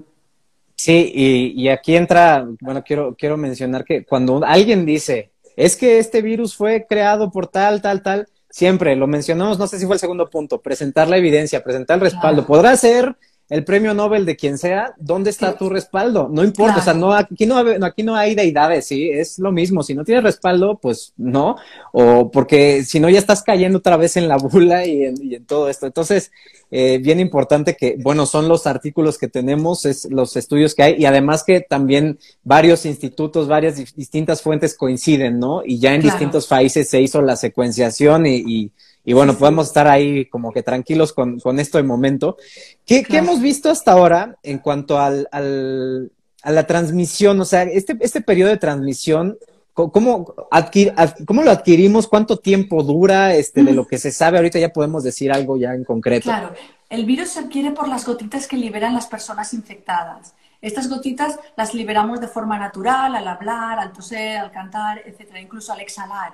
Sí, 0.75 1.11
y, 1.13 1.69
aquí 1.69 1.95
entra, 1.95 2.47
bueno, 2.59 2.83
quiero, 2.83 3.15
quiero 3.15 3.37
mencionar 3.37 3.85
que 3.85 4.03
cuando 4.03 4.43
alguien 4.43 4.83
dice, 4.83 5.29
es 5.55 5.75
que 5.75 5.99
este 5.99 6.23
virus 6.23 6.55
fue 6.55 6.87
creado 6.89 7.29
por 7.29 7.45
tal, 7.45 7.83
tal, 7.83 8.01
tal, 8.01 8.27
siempre 8.49 8.95
lo 8.95 9.05
mencionamos, 9.05 9.59
no 9.59 9.67
sé 9.67 9.77
si 9.77 9.85
fue 9.85 9.95
el 9.95 9.99
segundo 9.99 10.27
punto, 10.27 10.59
presentar 10.59 11.07
la 11.07 11.17
evidencia, 11.17 11.63
presentar 11.63 11.95
el 11.97 12.01
respaldo. 12.01 12.47
Podrá 12.47 12.75
ser 12.75 13.15
el 13.51 13.65
premio 13.65 13.93
Nobel 13.93 14.25
de 14.25 14.37
quien 14.37 14.57
sea, 14.57 14.93
¿dónde 14.97 15.29
está 15.29 15.57
tu 15.57 15.69
respaldo? 15.69 16.29
No 16.31 16.41
importa, 16.41 16.77
o 16.77 16.81
sea, 16.81 16.93
no, 16.93 17.11
aquí, 17.11 17.45
no, 17.45 17.57
aquí 17.85 18.01
no 18.01 18.15
hay 18.15 18.33
deidades, 18.33 18.87
¿sí? 18.87 19.09
Es 19.09 19.39
lo 19.39 19.51
mismo, 19.51 19.83
si 19.83 19.93
no 19.93 20.05
tienes 20.05 20.23
respaldo, 20.23 20.79
pues 20.81 21.11
no, 21.17 21.57
o 21.91 22.31
porque 22.31 22.85
si 22.85 23.01
no 23.01 23.09
ya 23.09 23.19
estás 23.19 23.43
cayendo 23.43 23.79
otra 23.79 23.97
vez 23.97 24.15
en 24.15 24.29
la 24.29 24.37
bula 24.37 24.85
y 24.85 25.03
en, 25.03 25.45
todo 25.45 25.67
esto. 25.67 25.85
Entonces, 25.85 26.31
eh, 26.71 26.99
bien 27.03 27.19
importante 27.19 27.75
que, 27.75 27.97
bueno, 27.99 28.25
son 28.25 28.47
los 28.47 28.67
artículos 28.67 29.17
que 29.17 29.27
tenemos, 29.27 29.85
es 29.85 30.09
los 30.09 30.37
estudios 30.37 30.73
que 30.73 30.83
hay 30.83 30.95
y 30.97 31.05
además 31.05 31.43
que 31.43 31.59
también 31.59 32.19
varios 32.43 32.85
institutos, 32.85 33.49
varias 33.49 33.75
distintas 33.95 34.41
fuentes 34.41 34.77
coinciden, 34.77 35.39
¿no? 35.39 35.61
Y 35.65 35.77
ya 35.77 35.93
en 35.93 36.01
distintos 36.01 36.47
países 36.47 36.89
se 36.89 37.01
hizo 37.01 37.21
la 37.21 37.35
secuenciación 37.35 38.25
y 38.27 38.41
y 38.51 38.71
bueno, 39.05 39.35
podemos 39.35 39.67
estar 39.67 39.87
ahí 39.87 40.25
como 40.25 40.51
que 40.51 40.63
tranquilos 40.63 41.11
con, 41.13 41.39
con 41.39 41.59
esto 41.59 41.77
de 41.77 41.83
momento. 41.83 42.37
¿Qué, 42.85 43.05
hemos 43.09 43.41
visto 43.41 43.69
hasta 43.69 43.91
ahora 43.91 44.37
en 44.43 44.59
cuanto 44.59 44.99
al, 44.99 45.27
al, 45.31 46.11
a 46.43 46.51
la 46.51 46.67
transmisión? 46.67 47.39
O 47.41 47.45
sea, 47.45 47.63
este, 47.63 47.97
este 48.01 48.21
periodo 48.21 48.49
de 48.49 48.57
transmisión, 48.57 49.37
¿cómo, 49.73 50.35
adquir, 50.51 50.93
¿cómo 51.25 51.41
lo 51.41 51.51
adquirimos? 51.51 52.07
¿Cuánto 52.07 52.37
tiempo 52.37 52.83
dura? 52.83 53.33
Este, 53.33 53.63
De 53.63 53.73
lo 53.73 53.87
que 53.87 53.97
se 53.97 54.11
sabe, 54.11 54.37
ahorita 54.37 54.59
ya 54.59 54.69
podemos 54.69 55.03
decir 55.03 55.31
algo 55.31 55.57
ya 55.57 55.73
en 55.73 55.83
concreto. 55.83 56.25
Claro, 56.25 56.53
el 56.89 57.05
virus 57.05 57.29
se 57.29 57.39
adquiere 57.39 57.71
por 57.71 57.87
las 57.87 58.05
gotitas 58.05 58.47
que 58.47 58.57
liberan 58.57 58.93
las 58.93 59.07
personas 59.07 59.53
infectadas. 59.53 60.35
Estas 60.61 60.87
gotitas 60.89 61.39
las 61.57 61.73
liberamos 61.73 62.21
de 62.21 62.27
forma 62.27 62.59
natural, 62.59 63.15
al 63.15 63.27
hablar, 63.27 63.79
al 63.79 63.91
toser, 63.93 64.37
al 64.37 64.51
cantar, 64.51 65.01
etcétera, 65.05 65.41
incluso 65.41 65.73
al 65.73 65.79
exhalar. 65.79 66.33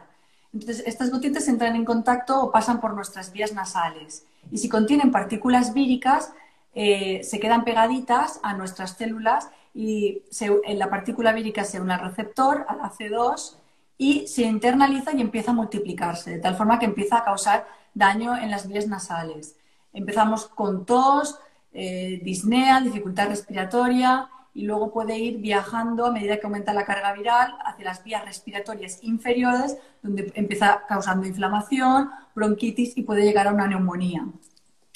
Entonces, 0.59 0.83
estas 0.87 1.11
gotitas 1.11 1.47
entran 1.47 1.75
en 1.75 1.85
contacto 1.85 2.41
o 2.41 2.51
pasan 2.51 2.81
por 2.81 2.95
nuestras 2.95 3.31
vías 3.31 3.53
nasales. 3.53 4.25
Y 4.49 4.57
si 4.57 4.69
contienen 4.69 5.11
partículas 5.11 5.71
víricas, 5.75 6.33
eh, 6.73 7.21
se 7.23 7.39
quedan 7.39 7.63
pegaditas 7.63 8.39
a 8.41 8.55
nuestras 8.55 8.97
células 8.97 9.49
y 9.75 10.23
en 10.41 10.79
la 10.79 10.89
partícula 10.89 11.31
vírica 11.31 11.63
se 11.63 11.79
une 11.79 11.93
al 11.93 11.99
receptor, 11.99 12.65
al 12.67 12.79
AC2, 12.79 13.55
y 13.99 14.25
se 14.25 14.41
internaliza 14.43 15.11
y 15.13 15.21
empieza 15.21 15.51
a 15.51 15.53
multiplicarse, 15.53 16.31
de 16.31 16.39
tal 16.39 16.55
forma 16.55 16.79
que 16.79 16.85
empieza 16.85 17.17
a 17.17 17.23
causar 17.23 17.67
daño 17.93 18.35
en 18.35 18.49
las 18.49 18.67
vías 18.67 18.87
nasales. 18.87 19.57
Empezamos 19.93 20.47
con 20.47 20.87
tos, 20.87 21.39
eh, 21.71 22.19
disnea, 22.23 22.81
dificultad 22.81 23.27
respiratoria, 23.27 24.27
y 24.57 24.63
luego 24.63 24.91
puede 24.91 25.19
ir 25.19 25.37
viajando 25.37 26.07
a 26.07 26.11
medida 26.11 26.39
que 26.39 26.47
aumenta 26.47 26.73
la 26.73 26.83
carga 26.83 27.13
viral 27.13 27.55
hacia 27.63 27.85
las 27.85 28.03
vías 28.03 28.25
respiratorias 28.25 29.03
inferiores, 29.03 29.77
donde 30.01 30.31
empieza 30.33 30.81
causando 30.89 31.27
inflamación, 31.27 32.09
bronquitis 32.33 32.97
y 32.97 33.03
puede 33.03 33.23
llegar 33.23 33.47
a 33.47 33.53
una 33.53 33.67
neumonía. 33.67 34.25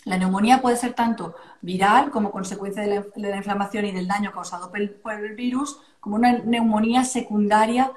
La 0.06 0.18
neumonía 0.18 0.64
puede 0.64 0.78
ser 0.78 0.94
tanto 0.94 1.36
viral 1.62 2.10
como 2.10 2.32
consecuencia 2.32 2.82
de 2.82 3.06
la, 3.18 3.38
inflamación 3.38 3.86
y 3.86 3.92
del 3.92 4.08
daño 4.08 4.32
causado 4.32 4.72
por 4.72 4.80
el, 5.14 5.36
virus, 5.36 5.80
como 6.00 6.16
una 6.16 6.40
neumonía 6.40 7.04
secundaria 7.04 7.92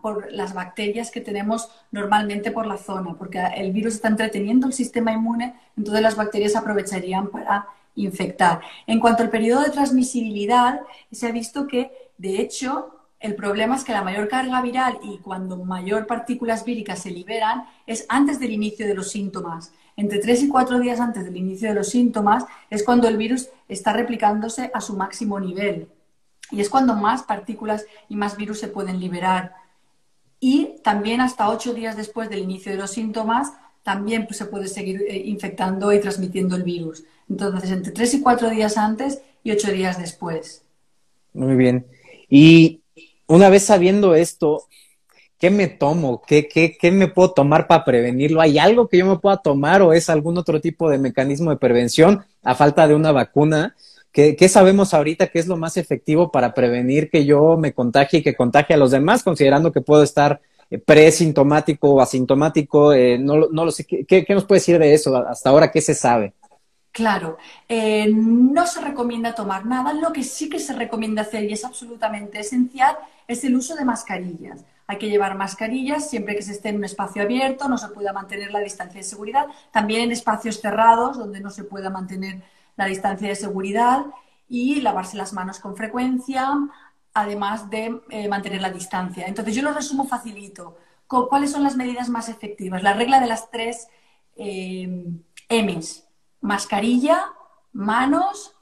por 0.00 0.32
las 0.32 0.54
bacterias 0.54 1.10
que 1.10 1.20
tenemos 1.20 1.68
normalmente 1.90 2.50
por 2.50 2.66
la 2.66 2.78
zona, 2.78 3.12
porque 3.18 3.44
el 3.56 3.72
virus 3.72 3.96
está 3.96 4.08
entreteniendo 4.08 4.68
el 4.68 4.72
sistema 4.72 5.12
inmune, 5.12 5.54
entonces 5.76 6.02
las 6.02 6.16
bacterias 6.16 6.56
aprovecharían 6.56 7.26
para 7.26 7.66
infectar. 7.94 8.60
En 8.86 9.00
cuanto 9.00 9.22
al 9.22 9.30
periodo 9.30 9.62
de 9.62 9.70
transmisibilidad, 9.70 10.80
se 11.10 11.26
ha 11.26 11.32
visto 11.32 11.66
que, 11.66 12.12
de 12.18 12.40
hecho, 12.40 13.02
el 13.20 13.36
problema 13.36 13.76
es 13.76 13.84
que 13.84 13.92
la 13.92 14.02
mayor 14.02 14.28
carga 14.28 14.60
viral 14.60 14.98
y 15.02 15.18
cuando 15.18 15.56
mayor 15.56 16.06
partículas 16.06 16.64
víricas 16.64 16.98
se 16.98 17.10
liberan 17.10 17.64
es 17.86 18.04
antes 18.08 18.40
del 18.40 18.50
inicio 18.50 18.86
de 18.86 18.94
los 18.94 19.10
síntomas. 19.10 19.72
Entre 19.96 20.18
tres 20.18 20.42
y 20.42 20.48
cuatro 20.48 20.80
días 20.80 20.98
antes 20.98 21.24
del 21.24 21.36
inicio 21.36 21.68
de 21.68 21.74
los 21.74 21.90
síntomas 21.90 22.44
es 22.68 22.82
cuando 22.82 23.06
el 23.06 23.16
virus 23.16 23.48
está 23.68 23.92
replicándose 23.92 24.70
a 24.74 24.80
su 24.80 24.96
máximo 24.96 25.38
nivel. 25.38 25.88
Y 26.50 26.60
es 26.60 26.68
cuando 26.68 26.94
más 26.96 27.22
partículas 27.22 27.86
y 28.08 28.16
más 28.16 28.36
virus 28.36 28.58
se 28.58 28.68
pueden 28.68 28.98
liberar. 28.98 29.54
Y 30.40 30.80
también 30.82 31.20
hasta 31.20 31.48
ocho 31.48 31.74
días 31.74 31.96
después 31.96 32.28
del 32.28 32.40
inicio 32.40 32.72
de 32.72 32.78
los 32.78 32.90
síntomas 32.90 33.52
también 33.82 34.26
pues, 34.26 34.38
se 34.38 34.46
puede 34.46 34.68
seguir 34.68 35.02
eh, 35.08 35.16
infectando 35.24 35.92
y 35.92 36.00
transmitiendo 36.00 36.56
el 36.56 36.62
virus. 36.62 37.04
Entonces, 37.28 37.70
entre 37.70 37.92
tres 37.92 38.14
y 38.14 38.20
cuatro 38.20 38.50
días 38.50 38.76
antes 38.76 39.22
y 39.42 39.50
ocho 39.50 39.70
días 39.72 39.98
después. 39.98 40.62
Muy 41.32 41.56
bien. 41.56 41.86
Y 42.28 42.82
una 43.26 43.48
vez 43.48 43.64
sabiendo 43.64 44.14
esto, 44.14 44.64
¿qué 45.38 45.50
me 45.50 45.68
tomo? 45.68 46.22
¿Qué, 46.26 46.48
qué, 46.48 46.76
qué 46.78 46.90
me 46.90 47.08
puedo 47.08 47.32
tomar 47.32 47.66
para 47.66 47.84
prevenirlo? 47.84 48.40
¿Hay 48.40 48.58
algo 48.58 48.88
que 48.88 48.98
yo 48.98 49.06
me 49.06 49.18
pueda 49.18 49.38
tomar 49.38 49.82
o 49.82 49.92
es 49.92 50.08
algún 50.08 50.38
otro 50.38 50.60
tipo 50.60 50.88
de 50.88 50.98
mecanismo 50.98 51.50
de 51.50 51.56
prevención 51.56 52.24
a 52.42 52.54
falta 52.54 52.86
de 52.86 52.94
una 52.94 53.12
vacuna? 53.12 53.74
¿Qué, 54.12 54.36
¿Qué, 54.36 54.48
sabemos 54.48 54.92
ahorita 54.92 55.28
que 55.28 55.38
es 55.38 55.46
lo 55.46 55.56
más 55.56 55.78
efectivo 55.78 56.30
para 56.30 56.52
prevenir 56.52 57.08
que 57.10 57.24
yo 57.24 57.56
me 57.56 57.72
contagie 57.72 58.18
y 58.18 58.22
que 58.22 58.36
contagie 58.36 58.74
a 58.74 58.78
los 58.78 58.90
demás, 58.90 59.22
considerando 59.22 59.72
que 59.72 59.80
puedo 59.80 60.02
estar 60.02 60.42
presintomático 60.78 61.90
o 61.90 62.00
asintomático? 62.00 62.92
Eh, 62.92 63.18
no, 63.18 63.48
no, 63.50 63.64
lo 63.64 63.70
sé. 63.70 63.84
¿Qué, 63.84 64.04
¿Qué, 64.06 64.34
nos 64.34 64.44
puede 64.44 64.60
decir 64.60 64.78
de 64.78 64.94
eso? 64.94 65.16
Hasta 65.16 65.50
ahora, 65.50 65.70
¿qué 65.70 65.80
se 65.80 65.94
sabe? 65.94 66.34
Claro, 66.92 67.38
eh, 67.68 68.06
no 68.12 68.66
se 68.66 68.80
recomienda 68.82 69.34
tomar 69.34 69.64
nada. 69.64 69.94
Lo 69.94 70.12
que 70.12 70.22
sí 70.22 70.50
que 70.50 70.58
se 70.58 70.74
recomienda 70.74 71.22
hacer 71.22 71.44
y 71.44 71.54
es 71.54 71.64
absolutamente 71.64 72.40
esencial 72.40 72.98
es 73.26 73.44
el 73.44 73.56
uso 73.56 73.74
de 73.74 73.84
mascarillas. 73.84 74.64
Hay 74.86 74.98
que 74.98 75.08
llevar 75.08 75.36
mascarillas 75.36 76.10
siempre 76.10 76.36
que 76.36 76.42
se 76.42 76.52
esté 76.52 76.68
en 76.68 76.76
un 76.76 76.84
espacio 76.84 77.22
abierto, 77.22 77.66
no 77.68 77.78
se 77.78 77.88
pueda 77.88 78.12
mantener 78.12 78.52
la 78.52 78.60
distancia 78.60 78.98
de 78.98 79.04
seguridad. 79.04 79.46
También 79.70 80.02
en 80.02 80.12
espacios 80.12 80.60
cerrados 80.60 81.16
donde 81.16 81.40
no 81.40 81.48
se 81.50 81.64
pueda 81.64 81.88
mantener 81.88 82.42
la 82.76 82.86
distancia 82.86 83.28
de 83.28 83.36
seguridad 83.36 84.04
y 84.48 84.82
lavarse 84.82 85.16
las 85.16 85.32
manos 85.32 85.60
con 85.60 85.76
frecuencia, 85.76 86.46
además 87.14 87.70
de 87.70 88.00
eh, 88.10 88.28
mantener 88.28 88.60
la 88.60 88.70
distancia. 88.70 89.26
Entonces, 89.26 89.54
yo 89.54 89.62
lo 89.62 89.72
resumo 89.72 90.04
facilito. 90.06 90.76
¿Cuáles 91.06 91.52
son 91.52 91.62
las 91.62 91.76
medidas 91.76 92.08
más 92.08 92.28
efectivas? 92.28 92.82
La 92.82 92.94
regla 92.94 93.20
de 93.20 93.26
las 93.26 93.50
tres 93.50 93.88
eh, 94.36 95.04
M's. 95.50 96.08
Mascarilla, 96.40 97.32
manos 97.72 98.56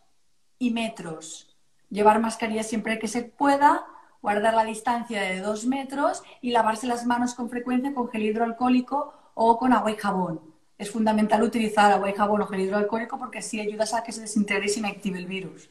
y 0.59 0.71
metros. 0.71 1.57
Llevar 1.91 2.21
mascarilla 2.21 2.63
siempre 2.63 2.99
que 2.99 3.09
se 3.09 3.23
pueda, 3.23 3.87
guardar 4.23 4.55
la 4.55 4.65
distancia 4.65 5.23
de 5.23 5.41
dos 5.41 5.65
metros 5.67 6.23
y 6.41 6.51
lavarse 6.51 6.87
las 6.87 7.07
manos 7.07 7.35
con 7.35 7.51
frecuencia 7.51 7.95
con 7.95 8.09
gel 8.11 8.23
hidroalcohólico 8.23 9.15
o 9.35 9.59
con 9.59 9.73
agua 9.73 9.91
y 9.91 9.97
jabón. 9.97 10.41
Es 10.77 10.91
fundamental 10.91 11.43
utilizar 11.43 11.93
agua 11.93 12.11
y 12.11 12.15
jabón 12.15 12.43
o 12.43 12.47
gel 12.47 12.61
hidroalcohólico 12.61 13.19
porque 13.19 13.39
así 13.39 13.61
ayudas 13.61 13.95
a 13.95 14.03
que 14.03 14.13
se 14.13 14.23
desintegre 14.23 14.67
y 14.67 14.69
se 14.69 14.81
inactive 14.81 15.19
el 15.19 15.27
virus. 15.27 15.71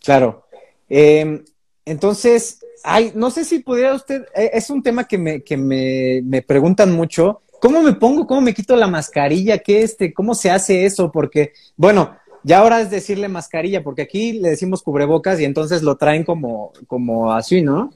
Claro. 0.00 0.46
Em, 0.88 1.44
entonces, 1.84 2.64
ay, 2.82 3.12
no 3.14 3.30
sé 3.30 3.44
si 3.44 3.60
pudiera 3.60 3.94
usted, 3.94 4.24
eh, 4.34 4.50
es 4.54 4.70
un 4.70 4.82
tema 4.82 5.04
que 5.04 5.18
me, 5.18 5.42
que 5.42 5.56
me, 5.56 6.22
me 6.24 6.42
preguntan 6.42 6.92
mucho. 6.92 7.42
¿Cómo 7.60 7.82
me 7.82 7.94
pongo? 7.94 8.26
¿Cómo 8.26 8.40
me 8.40 8.54
quito 8.54 8.76
la 8.76 8.86
mascarilla? 8.86 9.58
¿Qué 9.58 9.82
este? 9.82 10.12
¿Cómo 10.12 10.34
se 10.34 10.50
hace 10.50 10.84
eso? 10.84 11.10
Porque, 11.10 11.52
bueno, 11.76 12.16
ya 12.42 12.58
ahora 12.58 12.80
es 12.80 12.90
decirle 12.90 13.28
mascarilla, 13.28 13.82
porque 13.82 14.02
aquí 14.02 14.34
le 14.34 14.50
decimos 14.50 14.82
cubrebocas 14.82 15.40
y 15.40 15.44
entonces 15.44 15.82
lo 15.82 15.96
traen 15.96 16.24
como, 16.24 16.72
como 16.86 17.32
así, 17.32 17.62
¿no? 17.62 17.90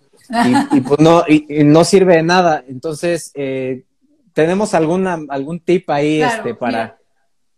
Y, 0.73 0.80
pues 0.80 1.00
no, 1.00 1.23
y, 1.28 1.64
no 1.64 1.85
sirve 1.85 2.16
de 2.16 2.23
nada. 2.23 2.64
Entonces, 2.66 3.30
eh, 3.35 3.85
¿tenemos 4.33 4.75
alguna, 4.75 5.18
algún 5.28 5.61
tip 5.61 5.88
ahí 5.90 6.23
este, 6.23 6.54
para...? 6.54 6.97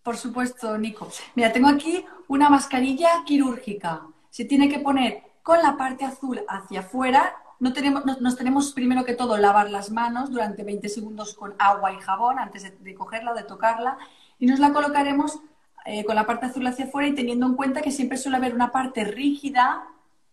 por 0.03 0.17
supuesto, 0.17 0.77
Nico. 0.79 1.09
Mira, 1.37 1.53
tengo 1.53 1.69
aquí 1.69 2.05
una 2.27 2.49
mascarilla 2.49 3.09
quirúrgica. 3.25 4.03
Se 4.31 4.45
tiene 4.45 4.69
que 4.69 4.81
poner 4.81 5.23
con 5.43 5.63
la 5.63 5.77
parte 5.77 6.05
azul 6.05 6.43
hacia 6.49 6.81
afuera. 6.81 7.37
No 7.59 7.73
tenemos, 7.73 8.05
nos, 8.05 8.37
tenemos 8.37 8.73
primero 8.73 9.05
que 9.05 9.15
todo 9.15 9.37
lavar 9.37 9.71
las 9.71 9.91
manos 9.91 10.31
durante 10.31 10.65
20 10.65 10.89
segundos 10.89 11.35
con 11.35 11.55
agua 11.59 11.93
y 11.93 12.01
jabón 12.01 12.39
antes 12.39 12.73
de, 12.83 12.95
cogerla 12.95 13.33
o 13.33 13.35
de 13.35 13.45
tocarla 13.45 13.99
y 14.39 14.47
nos 14.47 14.59
la 14.59 14.73
colocaremos 14.73 15.41
eh, 15.85 16.05
con 16.05 16.15
la 16.15 16.27
parte 16.27 16.47
azul 16.47 16.67
hacia 16.67 16.87
afuera 16.87 17.09
y 17.09 17.15
teniendo 17.15 17.47
en 17.47 17.55
cuenta 17.55 17.83
que 17.83 17.91
siempre 17.91 18.17
suele 18.17 18.39
haber 18.39 18.55
una 18.55 18.73
parte 18.73 19.05
rígida 19.05 19.85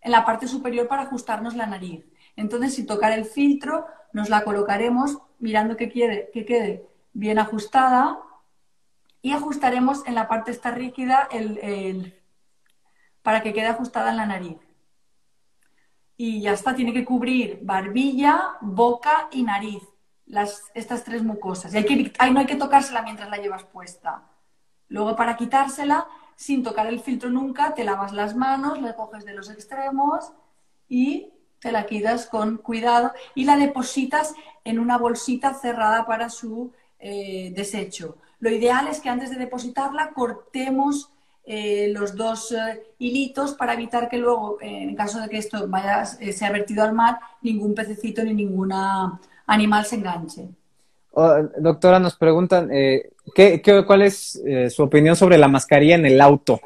en 0.02 0.12
la 0.12 0.26
parte 0.26 0.48
superior 0.48 0.88
para 0.88 1.04
ajustarnos 1.04 1.56
la 1.56 1.68
nariz. 1.68 2.06
Entonces, 2.36 2.76
sin 2.76 2.86
tocar 2.86 3.12
el 3.12 3.26
filtro, 3.26 3.88
nos 4.14 4.30
la 4.30 4.44
colocaremos 4.44 5.18
mirando 5.40 5.76
que, 5.76 5.90
quede, 5.90 6.30
que 6.34 6.46
quede 6.46 6.88
bien 7.14 7.40
ajustada 7.40 8.20
y 9.22 9.34
ajustaremos 9.34 10.06
en 10.08 10.16
la 10.16 10.28
parte 10.28 10.52
esta 10.52 10.72
rígida 10.72 11.28
el, 11.32 12.14
para 13.22 13.42
que 13.42 13.54
quede 13.54 13.68
ajustada 13.68 14.12
en 14.12 14.18
la 14.18 14.26
nariz. 14.26 14.58
Y 16.18 16.42
ya 16.42 16.54
está, 16.54 16.76
tiene 16.76 16.94
que 16.94 17.06
cubrir 17.06 17.60
barbilla, 17.62 18.58
boca 18.60 19.30
y 19.32 19.44
nariz, 19.44 19.84
las, 20.26 20.64
estas 20.74 21.04
tres 21.04 21.24
mucosas. 21.24 21.74
Y 21.74 21.78
hay 21.78 21.86
que, 21.86 22.12
no 22.32 22.40
hay 22.40 22.46
que 22.46 22.56
tocársela 22.56 23.04
mientras 23.04 23.30
la 23.30 23.38
llevas 23.38 23.64
puesta. 23.64 24.24
Luego, 24.90 25.16
para 25.16 25.38
quitársela, 25.38 26.08
sin 26.36 26.64
tocar 26.64 26.88
el 26.88 27.00
filtro 27.00 27.30
nunca, 27.30 27.74
te 27.74 27.84
lavas 27.84 28.14
las 28.14 28.36
manos, 28.36 28.82
la 28.82 28.96
coges 28.96 29.26
de 29.26 29.34
los 29.34 29.50
extremos 29.50 30.32
y 30.90 31.34
te 31.60 31.72
la 31.72 31.86
quitas 31.86 32.28
con 32.28 32.58
cuidado 32.58 33.12
y 33.36 33.46
la 33.46 33.58
depositas 33.58 34.34
en 34.64 34.80
una 34.80 34.98
bolsita 34.98 35.54
cerrada 35.54 36.06
para 36.06 36.30
su 36.30 36.72
eh, 37.00 37.52
desecho. 37.56 38.18
Lo 38.40 38.50
ideal 38.50 38.88
es 38.88 39.00
que 39.00 39.10
antes 39.10 39.30
de 39.30 39.38
depositarla 39.38 40.12
cortemos 40.14 41.12
eh, 41.50 41.89
los 41.94 42.16
dos 42.16 42.51
eh, 42.51 42.84
hilitos 43.00 43.54
para 43.54 43.74
evitar 43.74 44.10
que 44.10 44.18
luego, 44.18 44.58
en 44.62 44.94
caso 44.96 45.20
de 45.22 45.30
que 45.30 45.38
esto 45.38 45.68
vaya, 45.68 46.06
sea 46.06 46.51
vertido 46.51 46.84
al 46.84 46.94
mar, 46.94 47.20
ningún 47.42 47.74
pececito 47.74 48.24
ni 48.24 48.34
ningún 48.34 48.74
animal 49.48 49.86
se 49.86 49.96
enganche. 49.96 50.50
Oh, 51.12 51.34
doctora, 51.58 52.00
nos 52.00 52.16
preguntan, 52.16 52.70
¿qué, 52.70 53.84
cuál 53.88 54.01
es 54.04 54.39
su 54.70 54.84
opinión 54.84 55.16
sobre 55.16 55.38
la 55.38 55.48
mascarilla 55.48 55.96
en 55.96 56.06
el 56.06 56.22
auto? 56.22 56.60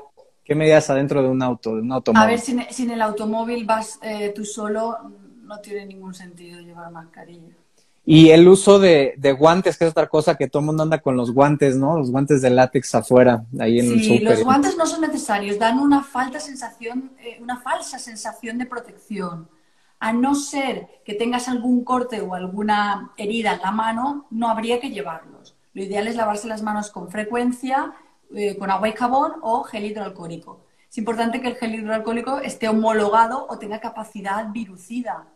¿Qué 0.43 0.55
medidas 0.55 0.89
adentro 0.89 1.21
de 1.21 1.29
un 1.29 1.41
auto, 1.41 1.75
de 1.75 1.81
un 1.81 1.91
automóvil? 1.91 2.23
A 2.23 2.27
ver, 2.27 2.39
si, 2.39 2.59
si 2.71 2.83
en 2.83 2.91
el 2.91 3.01
automóvil 3.01 3.65
vas 3.65 3.99
tú 4.35 4.43
solo, 4.43 4.97
no 5.43 5.59
tiene 5.59 5.85
ningún 5.85 6.13
sentido 6.13 6.59
llevar 6.59 6.91
mascarilla. 6.91 7.60
Y 8.03 8.31
el 8.31 8.47
uso 8.47 8.79
de, 8.79 9.15
guantes, 9.37 9.77
que 9.77 9.85
es 9.85 9.91
otra 9.91 10.09
cosa 10.09 10.35
que 10.35 10.47
todo 10.47 10.61
el 10.61 10.65
mundo 10.65 10.83
anda 10.83 10.99
con 10.99 11.15
los 11.15 11.31
guantes, 11.31 11.77
¿no? 11.77 11.97
Los 11.97 12.11
guantes 12.11 12.41
de 12.41 12.49
látex 12.49 12.95
afuera, 12.95 13.45
ahí 13.59 13.79
en 13.79 13.91
el 13.91 14.03
Sí, 14.03 14.19
los 14.19 14.43
guantes 14.43 14.75
no 14.75 14.87
son 14.87 15.01
necesarios, 15.01 15.59
dan 15.59 15.79
una 15.79 16.03
falta 16.03 16.39
sensación, 16.39 17.11
eh, 17.19 17.37
una 17.41 17.59
falsa 17.59 17.99
sensación 17.99 18.57
de 18.57 18.65
protección. 18.65 19.47
A 19.99 20.13
no 20.13 20.33
ser 20.33 20.87
que 21.05 21.13
tengas 21.13 21.47
algún 21.47 21.83
corte 21.83 22.21
o 22.21 22.33
alguna 22.33 23.11
herida 23.17 23.53
en 23.53 23.61
la 23.61 23.71
mano, 23.71 24.25
no 24.31 24.49
habría 24.49 24.79
que 24.79 24.89
llevarlos. 24.89 25.55
Lo 25.73 25.83
ideal 25.83 26.07
es 26.07 26.15
lavarse 26.15 26.47
las 26.47 26.63
manos 26.63 26.89
con 26.89 27.09
frecuencia, 27.09 27.93
eh, 28.33 28.57
con 28.57 28.71
agua 28.71 28.89
y 28.89 28.93
jabón 28.93 29.33
o 29.41 29.63
gel 29.63 29.85
hidroalcohólico. 29.85 30.65
Es 30.89 30.97
importante 30.97 31.39
que 31.39 31.49
el 31.49 31.55
gel 31.55 31.75
hidroalcohólico 31.75 32.39
esté 32.39 32.67
homologado 32.67 33.45
o 33.47 33.59
tenga 33.59 33.79
capacidad 33.79 34.51
virucida 34.51 35.27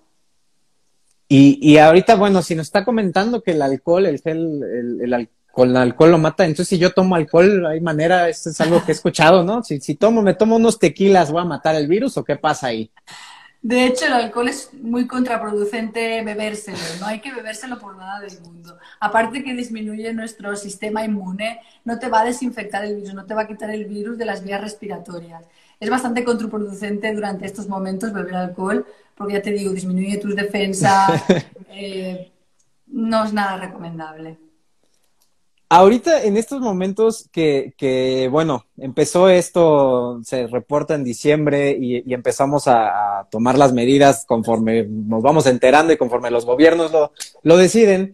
y, 1.27 1.59
y 1.61 1.77
ahorita, 1.77 2.15
bueno, 2.15 2.41
si 2.41 2.55
nos 2.55 2.67
está 2.67 2.85
comentando 2.85 3.41
que 3.41 3.51
el 3.51 3.61
alcohol, 3.61 4.05
el 4.05 4.19
gel, 4.19 4.99
el, 5.01 5.13
alcohol, 5.13 5.69
el 5.69 5.77
alcohol 5.77 6.11
lo 6.11 6.17
mata, 6.17 6.45
entonces 6.45 6.67
si 6.67 6.77
yo 6.77 6.91
tomo 6.91 7.15
alcohol, 7.15 7.65
hay 7.65 7.81
manera, 7.81 8.29
esto 8.29 8.49
es 8.49 8.61
algo 8.61 8.83
que 8.83 8.91
he 8.91 8.95
escuchado, 8.95 9.43
¿no? 9.43 9.63
Si, 9.63 9.79
si 9.79 9.95
tomo, 9.95 10.21
me 10.21 10.35
tomo 10.35 10.55
unos 10.55 10.77
tequilas, 10.77 11.31
¿voy 11.31 11.41
a 11.41 11.45
matar 11.45 11.75
el 11.75 11.87
virus 11.87 12.17
o 12.17 12.23
qué 12.23 12.35
pasa 12.35 12.67
ahí? 12.67 12.91
De 13.65 13.87
hecho, 13.87 14.05
el 14.05 14.13
alcohol 14.13 14.47
es 14.47 14.69
muy 14.75 15.07
contraproducente 15.07 16.21
bebérselo, 16.23 16.77
no 16.99 17.07
hay 17.07 17.19
que 17.19 17.33
bebérselo 17.33 17.79
por 17.79 17.97
nada 17.97 18.19
del 18.19 18.39
mundo. 18.41 18.77
Aparte 18.99 19.43
que 19.43 19.55
disminuye 19.55 20.13
nuestro 20.13 20.55
sistema 20.55 21.03
inmune, 21.03 21.61
no 21.83 21.97
te 21.97 22.07
va 22.07 22.21
a 22.21 22.25
desinfectar 22.25 22.85
el 22.85 22.97
virus, 22.97 23.15
no 23.15 23.25
te 23.25 23.33
va 23.33 23.41
a 23.41 23.47
quitar 23.47 23.71
el 23.71 23.85
virus 23.85 24.19
de 24.19 24.25
las 24.25 24.43
vías 24.43 24.61
respiratorias. 24.61 25.45
Es 25.79 25.89
bastante 25.89 26.23
contraproducente 26.23 27.11
durante 27.11 27.47
estos 27.47 27.67
momentos 27.67 28.13
beber 28.13 28.35
alcohol 28.35 28.85
porque 29.15 29.33
ya 29.33 29.41
te 29.41 29.51
digo, 29.51 29.73
disminuye 29.73 30.17
tus 30.17 30.35
defensas, 30.35 31.23
eh, 31.69 32.31
no 32.87 33.25
es 33.25 33.33
nada 33.33 33.57
recomendable. 33.57 34.37
Ahorita, 35.67 36.23
en 36.23 36.37
estos 36.37 36.61
momentos 36.61 37.27
que, 37.31 37.73
que, 37.75 38.29
bueno, 38.31 38.65
empezó 38.77 39.29
esto, 39.29 40.21
se 40.23 40.45
reporta 40.45 40.93
en 40.93 41.03
diciembre 41.03 41.75
y, 41.79 42.13
empezamos 42.13 42.67
a, 42.67 43.27
tomar 43.31 43.57
las 43.57 43.73
medidas 43.73 44.25
conforme 44.27 44.83
nos 44.83 45.23
vamos 45.23 45.47
enterando 45.47 45.91
y 45.91 45.97
conforme 45.97 46.29
los 46.29 46.45
gobiernos 46.45 46.91
lo, 46.91 47.11
lo 47.41 47.57
deciden, 47.57 48.13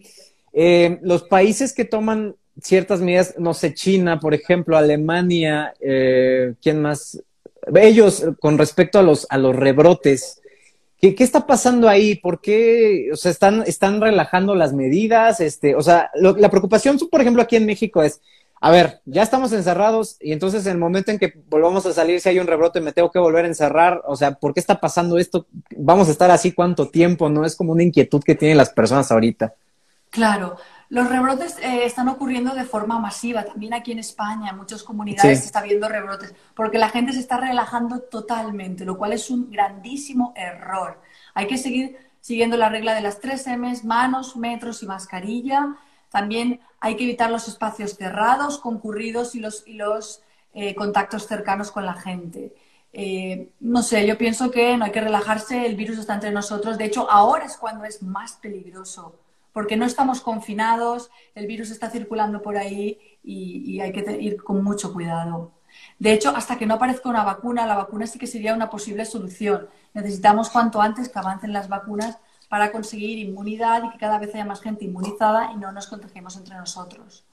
eh, 0.54 0.98
los 1.02 1.24
países 1.24 1.74
que 1.74 1.84
toman 1.84 2.36
ciertas 2.60 3.00
medidas, 3.00 3.34
no 3.38 3.54
sé, 3.54 3.74
China, 3.74 4.18
por 4.18 4.34
ejemplo, 4.34 4.76
Alemania, 4.76 5.74
eh, 5.80 6.54
¿quién 6.62 6.82
más? 6.82 7.22
Ellos, 7.74 8.24
con 8.40 8.58
respecto 8.58 8.98
a 8.98 9.02
los, 9.02 9.26
a 9.30 9.38
los 9.38 9.54
rebrotes, 9.54 10.41
¿Qué, 11.02 11.16
está 11.24 11.48
pasando 11.48 11.88
ahí? 11.88 12.14
¿Por 12.14 12.40
qué? 12.40 13.10
O 13.12 13.16
sea, 13.16 13.32
están, 13.32 13.64
están 13.66 14.00
relajando 14.00 14.54
las 14.54 14.72
medidas. 14.72 15.40
Este, 15.40 15.74
o 15.74 15.82
sea, 15.82 16.12
la 16.14 16.48
preocupación, 16.48 16.96
por 17.10 17.20
ejemplo, 17.20 17.42
aquí 17.42 17.56
en 17.56 17.66
México 17.66 18.04
es, 18.04 18.20
a 18.60 18.70
ver, 18.70 19.00
ya 19.04 19.24
estamos 19.24 19.52
encerrados 19.52 20.16
y 20.20 20.30
entonces 20.30 20.64
en 20.64 20.72
el 20.72 20.78
momento 20.78 21.10
en 21.10 21.18
que 21.18 21.32
volvamos 21.48 21.84
a 21.86 21.92
salir, 21.92 22.20
si 22.20 22.28
hay 22.28 22.38
un 22.38 22.46
rebrote, 22.46 22.80
me 22.80 22.92
tengo 22.92 23.10
que 23.10 23.18
volver 23.18 23.44
a 23.44 23.48
encerrar. 23.48 24.00
O 24.06 24.14
sea, 24.14 24.34
¿por 24.34 24.54
qué 24.54 24.60
está 24.60 24.78
pasando 24.78 25.18
esto? 25.18 25.48
¿Vamos 25.76 26.06
a 26.06 26.12
estar 26.12 26.30
así 26.30 26.52
cuánto 26.52 26.88
tiempo? 26.88 27.28
¿No? 27.28 27.44
Es 27.44 27.56
como 27.56 27.72
una 27.72 27.82
inquietud 27.82 28.22
que 28.22 28.36
tienen 28.36 28.56
las 28.56 28.70
personas 28.70 29.10
ahorita. 29.10 29.54
Claro. 30.08 30.56
Los 30.92 31.08
rebrotes 31.08 31.56
eh, 31.62 31.86
están 31.86 32.10
ocurriendo 32.10 32.54
de 32.54 32.64
forma 32.64 32.98
masiva. 32.98 33.44
También 33.44 33.72
aquí 33.72 33.92
en 33.92 33.98
España, 33.98 34.50
en 34.50 34.58
muchas 34.58 34.82
comunidades 34.82 35.38
se 35.38 35.46
está 35.46 35.62
viendo 35.62 35.88
rebrotes, 35.88 36.34
porque 36.54 36.76
la 36.76 36.90
gente 36.90 37.14
se 37.14 37.20
está 37.20 37.38
relajando 37.38 38.00
totalmente, 38.00 38.84
lo 38.84 38.98
cual 38.98 39.14
es 39.14 39.30
un 39.30 39.50
grandísimo 39.50 40.34
error. 40.36 41.00
Hay 41.32 41.46
que 41.46 41.56
seguir 41.56 41.96
siguiendo 42.20 42.58
la 42.58 42.68
regla 42.68 42.94
de 42.94 43.00
las 43.00 43.20
tres 43.20 43.46
M's, 43.46 43.84
manos, 43.84 44.36
metros 44.36 44.82
y 44.82 44.86
mascarilla. 44.86 45.76
También 46.10 46.60
hay 46.78 46.94
que 46.96 47.04
evitar 47.04 47.30
los 47.30 47.48
espacios 47.48 47.96
cerrados, 47.96 48.58
concurridos 48.58 49.34
y 49.34 49.40
los, 49.40 49.66
y 49.66 49.72
los 49.72 50.20
eh, 50.52 50.74
contactos 50.74 51.26
cercanos 51.26 51.70
con 51.70 51.86
la 51.86 51.94
gente. 51.94 52.54
Eh, 52.92 53.48
no 53.60 53.82
sé, 53.82 54.06
yo 54.06 54.18
pienso 54.18 54.50
que 54.50 54.76
no 54.76 54.84
hay 54.84 54.92
que 54.92 55.00
relajarse, 55.00 55.64
el 55.64 55.74
virus 55.74 55.96
está 55.96 56.12
entre 56.12 56.32
nosotros. 56.32 56.76
De 56.76 56.84
hecho, 56.84 57.10
ahora 57.10 57.46
es 57.46 57.56
cuando 57.56 57.86
es 57.86 58.02
más 58.02 58.34
peligroso 58.34 59.21
porque 59.52 59.76
no 59.76 59.84
estamos 59.84 60.20
confinados, 60.20 61.10
el 61.34 61.46
virus 61.46 61.70
está 61.70 61.90
circulando 61.90 62.42
por 62.42 62.56
ahí 62.56 62.98
y, 63.22 63.80
hay 63.80 63.92
que 63.92 64.20
ir 64.20 64.42
con 64.42 64.62
mucho 64.64 64.92
cuidado. 64.92 65.52
De 65.98 66.12
hecho, 66.12 66.34
hasta 66.36 66.58
que 66.58 66.66
no 66.66 66.74
aparezca 66.74 67.08
una 67.08 67.24
vacuna, 67.24 67.66
la 67.66 67.76
vacuna 67.76 68.06
sí 68.06 68.18
que 68.18 68.26
sería 68.26 68.54
una 68.54 68.70
posible 68.70 69.04
solución. 69.04 69.68
Necesitamos 69.94 70.50
cuanto 70.50 70.80
antes 70.80 71.08
que 71.08 71.18
avancen 71.18 71.52
las 71.52 71.68
vacunas 71.68 72.18
para 72.48 72.70
conseguir 72.70 73.18
inmunidad 73.18 73.84
y 73.84 73.90
que 73.90 73.98
cada 73.98 74.18
vez 74.18 74.34
haya 74.34 74.44
más 74.44 74.60
gente 74.60 74.84
inmunizada 74.84 75.52
y 75.52 75.56
no 75.56 75.72
nos 75.72 75.86
contagiemos 75.86 76.36
entre 76.36 76.56
nosotros. 76.56 77.24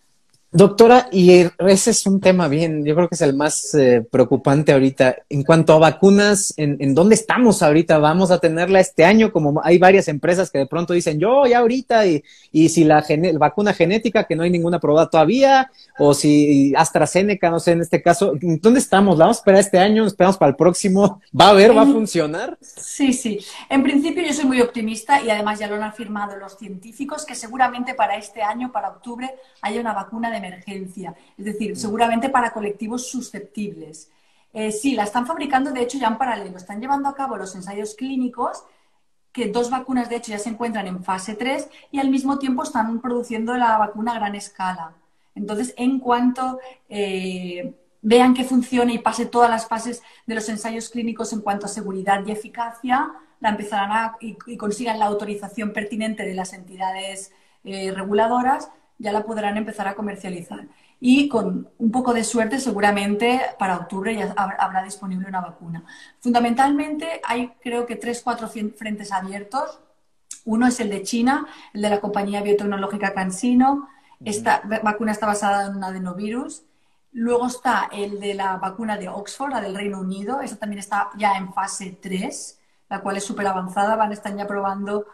Doctora, 0.51 1.09
y 1.11 1.45
ese 1.59 1.91
es 1.91 2.07
un 2.07 2.19
tema 2.19 2.47
bien, 2.47 2.83
yo 2.83 2.95
creo 2.95 3.07
que 3.07 3.13
es 3.13 3.21
el 3.21 3.35
más 3.35 3.75
eh, 3.75 4.01
preocupante 4.01 4.71
ahorita. 4.71 5.17
En 5.29 5.43
cuanto 5.43 5.73
a 5.73 5.77
vacunas, 5.77 6.55
¿en, 6.57 6.95
dónde 6.95 7.13
estamos 7.13 7.61
ahorita? 7.61 7.99
¿Vamos 7.99 8.31
a 8.31 8.39
tenerla 8.39 8.79
este 8.79 9.05
año? 9.05 9.31
Como 9.31 9.61
hay 9.63 9.77
varias 9.77 10.07
empresas 10.07 10.49
que 10.49 10.57
de 10.57 10.65
pronto 10.65 10.93
dicen, 10.93 11.19
yo 11.19 11.45
ya 11.45 11.59
ahorita, 11.59 12.07
y, 12.07 12.23
y 12.51 12.69
si 12.69 12.83
la 12.83 13.05
vacuna 13.37 13.73
genética, 13.73 14.23
que 14.23 14.35
no 14.35 14.41
hay 14.41 14.49
ninguna 14.49 14.79
probada 14.79 15.07
todavía, 15.07 15.69
o 15.99 16.15
si 16.15 16.73
AstraZeneca, 16.75 17.51
no 17.51 17.59
sé, 17.59 17.73
en 17.73 17.81
este 17.81 18.01
caso, 18.01 18.33
¿dónde 18.41 18.79
estamos? 18.79 19.19
¿La 19.19 19.25
vamos 19.25 19.37
a 19.37 19.41
esperar 19.41 19.59
este 19.59 19.77
año? 19.77 20.07
¿Esperamos 20.07 20.37
para 20.37 20.49
el 20.49 20.55
próximo? 20.55 21.21
¿Va 21.39 21.45
a 21.45 21.49
haber? 21.49 21.77
¿Va 21.77 21.83
a 21.83 21.85
funcionar? 21.85 22.57
Sí, 22.59 23.13
sí. 23.13 23.39
En 23.69 23.83
principio 23.83 24.23
yo 24.25 24.33
soy 24.33 24.45
muy 24.45 24.61
optimista 24.61 25.21
y 25.21 25.29
además 25.29 25.59
ya 25.59 25.67
lo 25.67 25.75
han 25.75 25.83
afirmado 25.83 26.37
los 26.37 26.57
científicos, 26.57 27.23
que 27.23 27.35
seguramente 27.35 27.93
para 27.93 28.15
este 28.15 28.41
año, 28.41 28.71
para 28.71 28.89
octubre, 28.89 29.29
haya 29.61 29.79
una 29.79 29.93
vacuna 29.93 30.31
de 30.31 30.38
emergencia, 30.39 31.15
es 31.37 31.45
decir, 31.45 31.77
seguramente 31.77 32.29
para 32.29 32.51
colectivos 32.51 33.07
susceptibles. 33.07 34.11
Eh, 34.51 34.71
sí, 34.71 34.95
la 34.95 35.03
están 35.03 35.27
fabricando, 35.27 35.71
de 35.71 35.81
hecho, 35.81 35.97
ya 35.97 36.07
en 36.07 36.17
paralelo. 36.17 36.57
Están 36.57 36.81
llevando 36.81 37.07
a 37.07 37.15
cabo 37.15 37.37
los 37.37 37.53
ensayos 37.55 37.93
clínicos, 37.95 38.63
que 39.31 39.49
dos 39.49 39.69
vacunas, 39.69 40.09
de 40.09 40.15
hecho, 40.15 40.31
ya 40.31 40.39
se 40.39 40.49
encuentran 40.49 40.87
en 40.87 41.03
fase 41.03 41.35
3 41.35 41.69
y 41.91 41.99
al 41.99 42.09
mismo 42.09 42.39
tiempo 42.39 42.63
están 42.63 42.99
produciendo 42.99 43.55
la 43.55 43.77
vacuna 43.77 44.13
a 44.13 44.15
gran 44.15 44.35
escala. 44.35 44.93
Entonces, 45.35 45.73
en 45.77 45.99
cuanto 45.99 46.59
eh, 46.89 47.73
vean 48.01 48.33
que 48.33 48.43
funcione 48.43 48.93
y 48.93 48.99
pase 48.99 49.25
todas 49.25 49.49
las 49.49 49.67
fases 49.67 50.01
de 50.25 50.35
los 50.35 50.49
ensayos 50.49 50.89
clínicos 50.89 51.31
en 51.33 51.41
cuanto 51.41 51.65
a 51.67 51.69
seguridad 51.69 52.25
y 52.25 52.31
eficacia, 52.31 53.11
la 53.39 53.49
empezarán 53.49 53.91
a, 53.91 54.17
y, 54.19 54.35
consigan 54.57 54.99
la 54.99 55.05
autorización 55.05 55.71
pertinente 55.71 56.25
de 56.25 56.33
las 56.33 56.53
entidades 56.53 57.31
eh, 57.63 57.91
reguladoras, 57.91 58.71
ya 58.99 59.13
la 59.13 59.23
podrán 59.23 59.57
empezar 59.57 59.87
a 59.87 59.95
comercializar. 59.95 60.67
Y 60.99 61.29
con 61.29 61.69
un 61.77 61.91
poco 61.91 62.13
de 62.13 62.25
suerte, 62.25 62.59
seguramente 62.59 63.41
para 63.57 63.77
octubre 63.77 64.13
ya 64.13 64.33
habrá 64.35 64.83
disponible 64.83 65.27
una 65.27 65.39
vacuna. 65.39 65.85
Fundamentalmente 66.19 67.21
hay 67.23 67.53
creo 67.61 67.85
que 67.85 67.95
tres, 67.95 68.21
cuatro 68.21 68.49
frentes 68.49 69.11
abiertos. 69.11 69.79
Uno 70.43 70.67
es 70.67 70.79
el 70.81 70.89
de 70.89 71.03
China, 71.03 71.47
el 71.73 71.81
de 71.81 71.89
la 71.89 72.01
compañía 72.01 72.41
biotecnológica 72.41 73.13
CanSino. 73.13 73.87
Esta 74.23 74.61
vacuna 74.83 75.13
está 75.13 75.25
basada 75.25 75.67
en 75.67 75.77
un 75.77 75.83
adenovirus. 75.83 76.63
Luego 77.13 77.47
está 77.47 77.89
el 77.91 78.19
de 78.19 78.33
la 78.33 78.57
vacuna 78.57 78.97
de 78.97 79.07
Oxford, 79.07 79.51
la 79.51 79.61
del 79.61 79.75
Reino 79.75 80.01
Unido. 80.01 80.41
Esta 80.41 80.57
también 80.57 80.79
está 80.79 81.09
ya 81.17 81.37
en 81.37 81.53
fase 81.53 81.97
3, 82.01 82.59
la 82.89 82.99
cual 83.01 83.15
es 83.15 83.23
súper 83.23 83.47
avanzada. 83.47 83.95
Van, 83.95 84.11
están 84.11 84.37
ya 84.37 84.45
probando, 84.45 85.05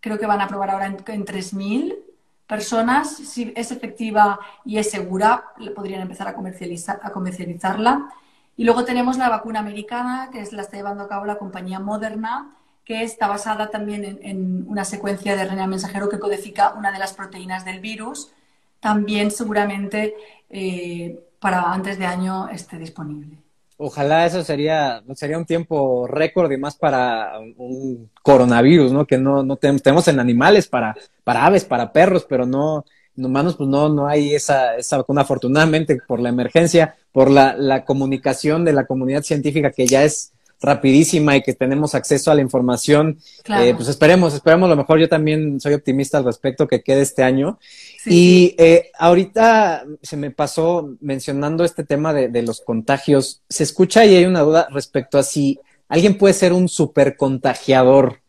creo 0.00 0.18
que 0.18 0.26
van 0.26 0.40
a 0.40 0.46
probar 0.46 0.70
ahora 0.70 0.86
en, 0.86 0.96
en 1.04 1.26
3.000 1.26 2.01
personas, 2.46 3.16
si 3.16 3.52
es 3.56 3.70
efectiva 3.70 4.38
y 4.64 4.78
es 4.78 4.90
segura, 4.90 5.44
podrían 5.74 6.02
empezar 6.02 6.28
a, 6.28 6.34
comercializar, 6.34 7.00
a 7.02 7.10
comercializarla. 7.10 8.08
Y 8.56 8.64
luego 8.64 8.84
tenemos 8.84 9.16
la 9.16 9.28
vacuna 9.28 9.60
americana, 9.60 10.28
que 10.30 10.40
es 10.40 10.52
la 10.52 10.62
está 10.62 10.76
llevando 10.76 11.04
a 11.04 11.08
cabo 11.08 11.24
la 11.24 11.38
compañía 11.38 11.80
Moderna, 11.80 12.54
que 12.84 13.02
está 13.02 13.28
basada 13.28 13.70
también 13.70 14.18
en, 14.22 14.64
una 14.68 14.84
secuencia 14.84 15.36
de 15.36 15.44
RNA 15.44 15.66
mensajero 15.66 16.08
que 16.08 16.18
codifica 16.18 16.74
una 16.74 16.92
de 16.92 16.98
las 16.98 17.14
proteínas 17.14 17.64
del 17.64 17.80
virus. 17.80 18.32
También 18.80 19.30
seguramente 19.30 20.14
eh, 20.50 21.18
para 21.38 21.72
antes 21.72 21.98
de 21.98 22.06
año 22.06 22.48
esté 22.48 22.78
disponible. 22.78 23.41
Ojalá 23.84 24.26
eso 24.26 24.44
sería, 24.44 25.02
sería 25.14 25.38
un 25.38 25.44
tiempo 25.44 26.06
récord 26.06 26.52
y 26.52 26.56
más 26.56 26.76
para 26.76 27.38
un 27.56 28.10
coronavirus, 28.22 28.92
¿no? 28.92 29.06
Que 29.06 29.18
no, 29.18 29.42
no 29.42 29.56
tenemos, 29.56 30.06
en 30.06 30.20
animales 30.20 30.68
para, 30.68 30.94
para 31.24 31.46
aves, 31.46 31.64
para 31.64 31.92
perros, 31.92 32.24
pero 32.28 32.46
no, 32.46 32.84
en 33.16 33.24
humanos 33.24 33.56
pues 33.56 33.68
no, 33.68 33.88
no 33.88 34.06
hay 34.06 34.34
esa, 34.34 34.76
esa 34.76 34.98
vacuna, 34.98 35.22
afortunadamente, 35.22 35.98
por 36.06 36.20
la 36.20 36.28
emergencia, 36.28 36.94
por 37.10 37.28
la, 37.28 37.56
la 37.56 37.84
comunicación 37.84 38.64
de 38.64 38.72
la 38.72 38.86
comunidad 38.86 39.22
científica 39.22 39.72
que 39.72 39.86
ya 39.86 40.04
es 40.04 40.32
rapidísima 40.62 41.36
y 41.36 41.42
que 41.42 41.52
tenemos 41.52 41.94
acceso 41.94 42.30
a 42.30 42.34
la 42.34 42.40
información, 42.40 43.18
eh, 43.48 43.74
pues 43.76 43.88
esperemos, 43.88 44.32
esperemos 44.32 44.68
lo 44.68 44.76
mejor. 44.76 44.98
Yo 44.98 45.08
también 45.08 45.60
soy 45.60 45.74
optimista 45.74 46.18
al 46.18 46.24
respecto 46.24 46.68
que 46.68 46.82
quede 46.82 47.02
este 47.02 47.22
año. 47.22 47.58
Y 48.06 48.54
eh, 48.58 48.90
ahorita 48.98 49.84
se 50.00 50.16
me 50.16 50.30
pasó 50.30 50.96
mencionando 51.00 51.64
este 51.64 51.84
tema 51.84 52.14
de, 52.14 52.28
de, 52.28 52.42
los 52.42 52.60
contagios. 52.60 53.42
Se 53.48 53.64
escucha 53.64 54.04
y 54.04 54.14
hay 54.14 54.24
una 54.24 54.40
duda 54.40 54.68
respecto 54.70 55.18
a 55.18 55.22
si 55.22 55.58
alguien 55.88 56.16
puede 56.16 56.34
ser 56.34 56.52
un 56.52 56.68
supercontagiador. 56.68 58.21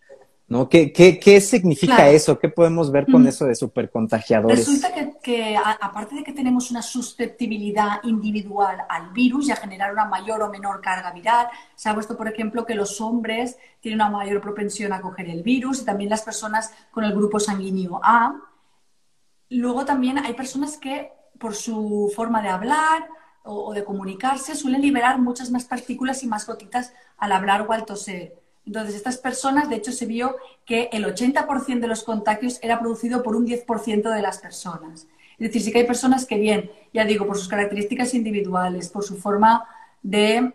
¿No? 0.53 0.69
¿Qué, 0.69 0.93
qué, 0.93 1.19
qué 1.19 1.41
significa 1.41 2.09
eso? 2.09 2.37
¿Qué 2.37 2.47
podemos 2.47 2.91
ver 2.91 3.07
con 3.11 3.25
eso 3.25 3.45
de 3.45 3.55
supercontagiadores? 3.55 4.59
Resulta 4.59 4.93
que, 4.93 5.13
que 5.21 5.57
aparte 5.57 6.15
de 6.15 6.23
que 6.23 6.31
tenemos 6.31 6.69
una 6.69 6.83
susceptibilidad 6.83 8.03
individual 8.03 8.77
al 8.87 9.09
virus 9.11 9.47
y 9.47 9.51
a 9.51 9.55
generar 9.55 9.91
una 9.91 10.05
mayor 10.05 10.43
o 10.43 10.49
menor 10.49 10.79
carga 10.79 11.11
viral, 11.11 11.47
se 11.73 11.89
ha 11.89 11.95
puesto, 11.95 12.15
por 12.15 12.27
ejemplo, 12.27 12.67
que 12.67 12.75
los 12.75 13.01
hombres 13.01 13.57
tienen 13.81 13.99
una 13.99 14.11
mayor 14.11 14.41
propensión 14.41 14.93
a 14.93 15.01
coger 15.01 15.27
el 15.27 15.41
virus 15.41 15.81
y 15.81 15.85
también 15.85 16.11
las 16.11 16.21
personas 16.21 16.71
con 16.91 17.03
el 17.03 17.13
grupo 17.13 17.39
sanguíneo 17.39 17.99
A. 18.03 18.39
Luego 19.49 19.85
también 19.85 20.19
hay 20.19 20.33
personas 20.33 20.77
que 20.77 21.11
por 21.39 21.55
su 21.55 22.13
forma 22.15 22.43
de 22.43 22.49
hablar 22.49 23.07
o, 23.43 23.69
o 23.69 23.73
de 23.73 23.83
comunicarse 23.83 24.53
suelen 24.53 24.81
liberar 24.81 25.17
muchas 25.17 25.49
más 25.49 25.65
partículas 25.65 26.21
y 26.21 26.27
más 26.27 26.45
gotitas 26.45 26.93
al 27.17 27.31
hablar 27.31 27.65
o 27.67 27.73
al 27.73 27.85
toser. 27.85 28.42
Entonces, 28.65 28.95
estas 28.95 29.17
personas, 29.17 29.69
de 29.69 29.75
hecho, 29.75 29.91
se 29.91 30.05
vio 30.05 30.37
que 30.65 30.89
el 30.93 31.05
80% 31.05 31.79
de 31.79 31.87
los 31.87 32.03
contagios 32.03 32.59
era 32.61 32.79
producido 32.79 33.21
por 33.21 33.35
un 33.35 33.45
10% 33.45 34.09
de 34.09 34.21
las 34.21 34.39
personas. 34.39 35.07
Es 35.37 35.47
decir, 35.49 35.61
sí 35.61 35.71
que 35.71 35.79
hay 35.79 35.87
personas 35.87 36.25
que, 36.25 36.37
bien, 36.37 36.71
ya 36.93 37.05
digo, 37.05 37.27
por 37.27 37.37
sus 37.37 37.47
características 37.47 38.13
individuales, 38.13 38.89
por 38.89 39.03
su 39.03 39.17
forma 39.17 39.65
de 40.01 40.53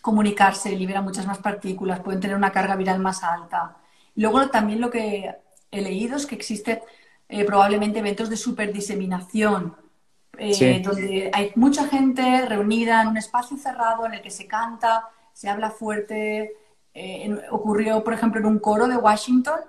comunicarse, 0.00 0.70
liberan 0.72 1.04
muchas 1.04 1.26
más 1.26 1.38
partículas, 1.38 2.00
pueden 2.00 2.20
tener 2.20 2.36
una 2.36 2.52
carga 2.52 2.76
viral 2.76 3.00
más 3.00 3.22
alta. 3.22 3.76
Luego 4.16 4.48
también 4.50 4.80
lo 4.80 4.90
que 4.90 5.34
he 5.70 5.80
leído 5.80 6.16
es 6.16 6.26
que 6.26 6.34
existe 6.34 6.82
eh, 7.28 7.44
probablemente 7.44 8.00
eventos 8.00 8.28
de 8.28 8.36
superdiseminación, 8.36 9.76
eh, 10.38 10.82
donde 10.84 11.30
hay 11.32 11.52
mucha 11.54 11.86
gente 11.88 12.46
reunida 12.46 13.02
en 13.02 13.08
un 13.08 13.16
espacio 13.16 13.56
cerrado 13.56 14.06
en 14.06 14.14
el 14.14 14.22
que 14.22 14.30
se 14.30 14.46
canta, 14.46 15.08
se 15.32 15.48
habla 15.48 15.70
fuerte, 15.70 16.52
eh, 16.94 17.34
ocurrió, 17.50 18.04
por 18.04 18.14
ejemplo, 18.14 18.40
en 18.40 18.46
un 18.46 18.58
coro 18.58 18.86
de 18.86 18.96
Washington, 18.96 19.60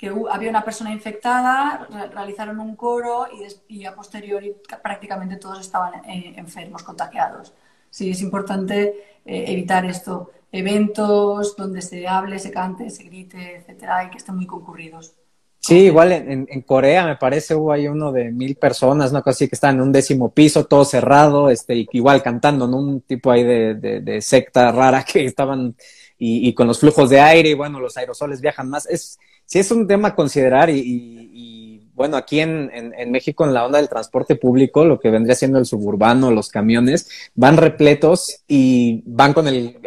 que 0.00 0.10
había 0.30 0.48
una 0.48 0.64
persona 0.64 0.92
infectada, 0.92 1.86
realizaron 2.12 2.58
un 2.58 2.74
coro 2.74 3.26
y, 3.68 3.84
a 3.84 3.94
posteriori 3.94 4.56
prácticamente 4.82 5.36
todos 5.36 5.60
estaban 5.60 6.02
eh, 6.08 6.32
enfermos, 6.36 6.82
contagiados. 6.82 7.52
Sí, 7.90 8.10
es 8.10 8.22
importante 8.22 9.18
eh, 9.26 9.44
evitar 9.48 9.84
esto. 9.84 10.30
Eventos 10.52 11.54
donde 11.54 11.82
se 11.82 12.08
hable, 12.08 12.38
se 12.38 12.50
cante, 12.50 12.88
se 12.88 13.04
grite, 13.04 13.56
etcétera, 13.56 14.04
y 14.04 14.10
que 14.10 14.16
estén 14.16 14.36
muy 14.36 14.46
concurridos. 14.46 15.12
Sí, 15.58 15.80
igual 15.80 16.12
en, 16.12 16.46
en, 16.48 16.62
Corea 16.62 17.04
me 17.04 17.16
parece 17.16 17.54
hubo 17.54 17.70
ahí 17.70 17.86
uno 17.86 18.10
de 18.10 18.30
mil 18.30 18.56
personas, 18.56 19.12
¿no? 19.12 19.22
Así 19.26 19.48
que 19.48 19.54
estaban 19.54 19.76
en 19.76 19.82
un 19.82 19.92
décimo 19.92 20.30
piso, 20.30 20.64
todo 20.64 20.86
cerrado, 20.86 21.50
este, 21.50 21.86
igual 21.92 22.22
cantando, 22.22 22.66
¿no? 22.66 22.78
Un 22.78 23.02
tipo 23.02 23.30
ahí 23.30 23.44
de, 23.44 23.74
de 23.74 24.22
secta 24.22 24.72
rara 24.72 25.04
que 25.12 25.26
estaban 25.26 25.76
y, 26.22 26.52
con 26.52 26.66
los 26.66 26.78
flujos 26.78 27.08
de 27.08 27.18
aire 27.18 27.48
y 27.48 27.54
bueno, 27.54 27.80
los 27.80 27.96
aerosoles 27.96 28.42
viajan 28.42 28.68
más. 28.68 28.86
Es, 28.86 29.18
sí 29.46 29.58
es 29.58 29.70
un 29.70 29.86
tema 29.86 30.08
a 30.08 30.14
considerar 30.14 30.68
y, 30.68 31.88
bueno, 31.94 32.16
aquí 32.16 32.40
en, 32.40 32.70
en, 32.72 33.10
México 33.10 33.44
en 33.44 33.54
la 33.54 33.64
onda 33.64 33.78
del 33.78 33.88
transporte 33.88 34.36
público, 34.36 34.84
lo 34.84 35.00
que 35.00 35.10
vendría 35.10 35.34
siendo 35.34 35.58
el 35.58 35.66
suburbano, 35.66 36.30
los 36.30 36.50
camiones, 36.50 37.08
van 37.34 37.56
repletos 37.56 38.42
y 38.46 39.02
van 39.06 39.32
con 39.32 39.48
el, 39.48 39.78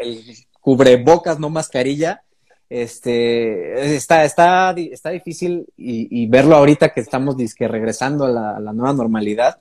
cubrebocas, 0.60 1.40
no 1.40 1.50
mascarilla. 1.50 2.24
Este, 2.70 3.96
está, 3.96 4.26
está, 4.26 4.72
está 4.72 5.12
difícil 5.12 5.68
y, 5.78 6.26
verlo 6.28 6.56
ahorita 6.56 6.90
que 6.90 7.02
estamos 7.02 7.38
disque 7.38 7.68
regresando 7.68 8.26
a 8.26 8.60
la, 8.60 8.74
nueva 8.74 8.94
normalidad. 8.94 9.60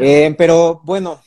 Eh, 0.00 0.32
pero 0.38 0.80
bueno, 0.84 1.20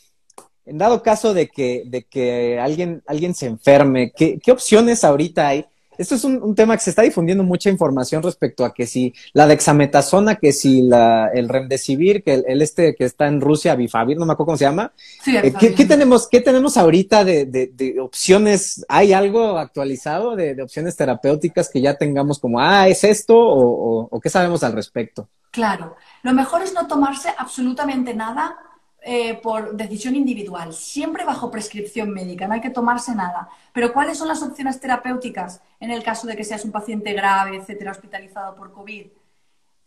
en 0.65 0.77
dado 0.77 1.03
caso 1.03 1.33
de 1.33 1.47
que, 1.47 1.83
de 1.85 2.03
que 2.03 2.59
alguien, 2.59 3.03
alguien 3.07 3.35
se 3.35 3.45
enferme, 3.45 4.11
¿qué, 4.15 4.39
¿qué 4.43 4.51
opciones 4.51 5.03
ahorita 5.03 5.47
hay? 5.47 5.65
Esto 5.97 6.15
es 6.15 6.23
un, 6.23 6.55
tema 6.55 6.75
que 6.75 6.83
se 6.83 6.89
está 6.89 7.03
difundiendo 7.03 7.43
mucha 7.43 7.69
información 7.69 8.21
respecto 8.21 8.65
a 8.65 8.73
que 8.73 8.85
si 8.85 9.13
la 9.33 9.47
dexametasona, 9.47 10.35
que 10.35 10.51
si 10.51 10.81
la, 10.81 11.29
el 11.33 11.47
remdesivir, 11.47 12.23
que 12.23 12.33
el, 12.33 12.61
este 12.61 12.95
que 12.95 13.05
está 13.05 13.27
en 13.27 13.41
Rusia, 13.41 13.75
Bifavir, 13.75 14.17
no 14.17 14.25
me 14.25 14.33
acuerdo 14.33 14.47
cómo 14.47 14.57
se 14.57 14.65
llama. 14.65 14.91
Sí, 15.23 15.35
eh, 15.37 15.53
¿qué, 15.57 15.73
¿qué, 15.73 15.85
tenemos, 15.85 16.27
¿Qué 16.27 16.41
tenemos 16.41 16.77
ahorita 16.77 17.23
de, 17.23 17.45
de, 17.45 17.67
de 17.67 17.99
opciones? 17.99 18.85
¿Hay 18.89 19.13
algo 19.13 19.57
actualizado 19.57 20.35
de, 20.35 20.55
de, 20.55 20.63
opciones 20.63 20.95
terapéuticas 20.95 21.69
que 21.69 21.81
ya 21.81 21.97
tengamos 21.97 22.39
como, 22.39 22.59
ah, 22.59 22.87
es 22.87 23.03
esto 23.03 23.37
o, 23.37 24.01
o, 24.01 24.07
o 24.11 24.19
qué 24.19 24.29
sabemos 24.29 24.63
al 24.63 24.73
respecto? 24.73 25.29
Claro, 25.51 25.95
lo 26.23 26.33
mejor 26.33 26.61
es 26.61 26.73
no 26.73 26.87
tomarse 26.87 27.29
absolutamente 27.37 28.13
nada 28.13 28.57
eh, 29.07 29.35
por 29.35 29.77
decisión 29.77 30.15
individual, 30.15 30.73
siempre 30.73 31.23
bajo 31.25 31.51
prescripción 31.51 32.09
médica, 32.09 32.47
no 32.47 32.55
hay 32.55 32.61
que 32.61 32.71
tomarse 32.71 33.13
nada. 33.13 33.47
Pero 33.71 33.93
¿cuáles 33.93 34.17
son 34.17 34.27
las 34.27 34.41
opciones 34.41 34.79
terapéuticas 34.79 35.61
en 35.79 35.91
el 35.91 36.01
caso 36.01 36.25
de 36.25 36.35
que 36.35 36.43
seas 36.43 36.65
un 36.65 36.71
paciente 36.71 37.13
grave, 37.13 37.55
etcétera, 37.55 37.91
hospitalizado 37.91 38.55
por 38.55 38.71
COVID? 38.71 39.05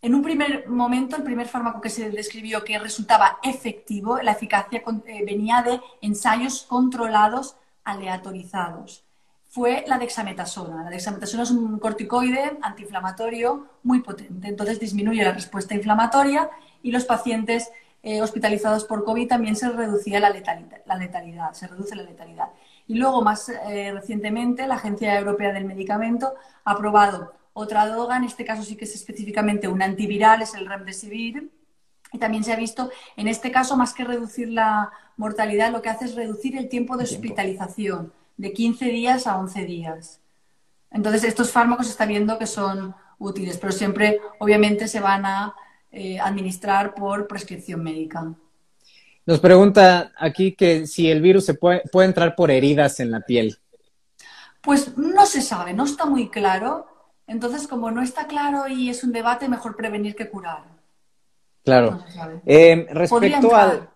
En 0.03 0.15
un 0.15 0.23
primer 0.23 0.69
momento, 0.69 1.17
el 1.17 1.25
primer 1.25 1.49
fármaco 1.49 1.81
que 1.81 1.91
se 1.91 2.11
describió 2.11 2.63
que 2.63 2.79
resultaba 2.79 3.41
efectivo, 3.43 4.19
la 4.19 4.31
eficacia 4.31 4.85
eh, 5.07 5.25
venía 5.27 5.63
de 5.63 5.81
ensayos 6.01 6.63
controlados 6.69 7.57
aleatorizados. 7.83 9.03
Fue 9.49 9.85
la 9.89 9.99
dexametasona. 9.99 10.85
La 10.85 10.91
dexametasona 10.91 11.43
es 11.43 11.51
un 11.51 11.81
corticoide 11.81 12.57
antiinflamatorio 12.63 13.67
muy 13.83 13.99
potente. 13.99 14.47
Entonces 14.47 14.79
disminuye 14.79 15.25
la 15.25 15.33
respuesta 15.33 15.75
inflamatoria 15.75 16.49
y 16.85 16.93
los 16.93 17.05
pacientes 17.05 17.73
eh, 18.09 18.23
hospitalizados 18.23 18.85
por 18.85 19.05
COVID 19.05 19.29
también 19.29 19.55
se 19.55 19.69
reducía 19.69 20.19
la 20.19 20.31
letalidad, 20.31 21.53
se 21.53 21.67
reduce 21.67 21.95
la 21.95 22.05
letalidad. 22.05 22.49
Y 22.87 22.95
luego, 22.95 23.21
más 23.21 23.51
eh, 23.51 23.93
recientemente, 23.93 24.67
la 24.67 24.77
Agencia 24.77 25.19
Europea 25.19 25.53
del 25.53 25.67
Medicamento 25.67 26.33
ha 26.65 26.71
aprobado 26.71 27.35
otra 27.53 27.87
droga, 27.87 28.17
en 28.17 28.25
este 28.25 28.47
caso 28.47 28.63
sí 28.63 28.77
que 28.77 28.87
es 28.87 28.95
específicamente 28.95 29.69
un 29.69 29.83
antiviral, 29.83 30.41
es 30.41 30.55
el 30.55 30.65
Remdesivir, 30.65 31.51
y 32.11 32.17
también 32.17 32.45
se 32.45 32.55
ha 32.55 32.57
visto, 32.57 32.91
en 33.15 33.29
este 33.29 33.51
caso, 33.51 33.77
más 33.77 33.93
que 33.93 34.05
reducir 34.05 34.49
la 34.49 34.91
mortalidad, 35.19 35.71
lo 35.71 35.83
que 35.83 35.91
hace 35.91 36.07
es 36.07 36.15
reducir 36.15 36.57
el 36.57 36.71
tiempo 36.71 36.97
de 36.97 37.05
hospitalización 37.05 38.15
de 38.39 38.55
15 38.55 38.87
días 38.87 39.27
a 39.27 39.37
11 39.37 39.67
días. 39.67 40.21
Entonces, 40.91 41.25
estos 41.25 41.53
fármacos 41.53 41.85
se 41.85 41.93
está 41.93 42.07
viendo 42.07 42.39
que 42.39 42.47
son 42.47 42.95
útiles, 43.19 43.59
pero 43.59 43.73
siempre, 43.73 44.19
obviamente, 44.39 44.89
se 44.89 45.01
van 45.01 45.27
a 45.27 45.55
eh, 45.91 46.19
administrar 46.21 46.95
por 46.95 47.27
prescripción 47.27 47.83
médica. 47.83 48.35
Nos 49.27 49.41
pregunta 49.41 50.13
aquí 50.17 50.53
que 50.53 50.87
si 50.87 51.11
el 51.11 51.21
virus 51.21 51.45
se 51.45 51.55
puede, 51.55 51.83
puede 51.93 52.09
entrar 52.09 52.35
por 52.35 52.51
heridas 52.51 53.01
en 53.01 53.11
la 53.11 53.21
piel. 53.21 53.59
Pues 54.63 54.97
no 54.97 55.27
se 55.27 55.43
sabe, 55.43 55.73
no 55.75 55.85
está 55.85 56.07
muy 56.07 56.31
claro. 56.31 56.87
Entonces, 57.27 57.69
como 57.69 57.91
no 57.91 58.03
está 58.03 58.27
claro 58.27 58.69
y 58.69 58.89
es 58.89 59.05
un 59.05 59.13
debate, 59.13 59.49
mejor 59.49 59.77
prevenir 59.77 60.17
que 60.17 60.31
curar. 60.31 60.65
Claro. 61.63 62.03
Eh, 62.47 62.87
respecto 62.91 63.55
al... 63.55 63.91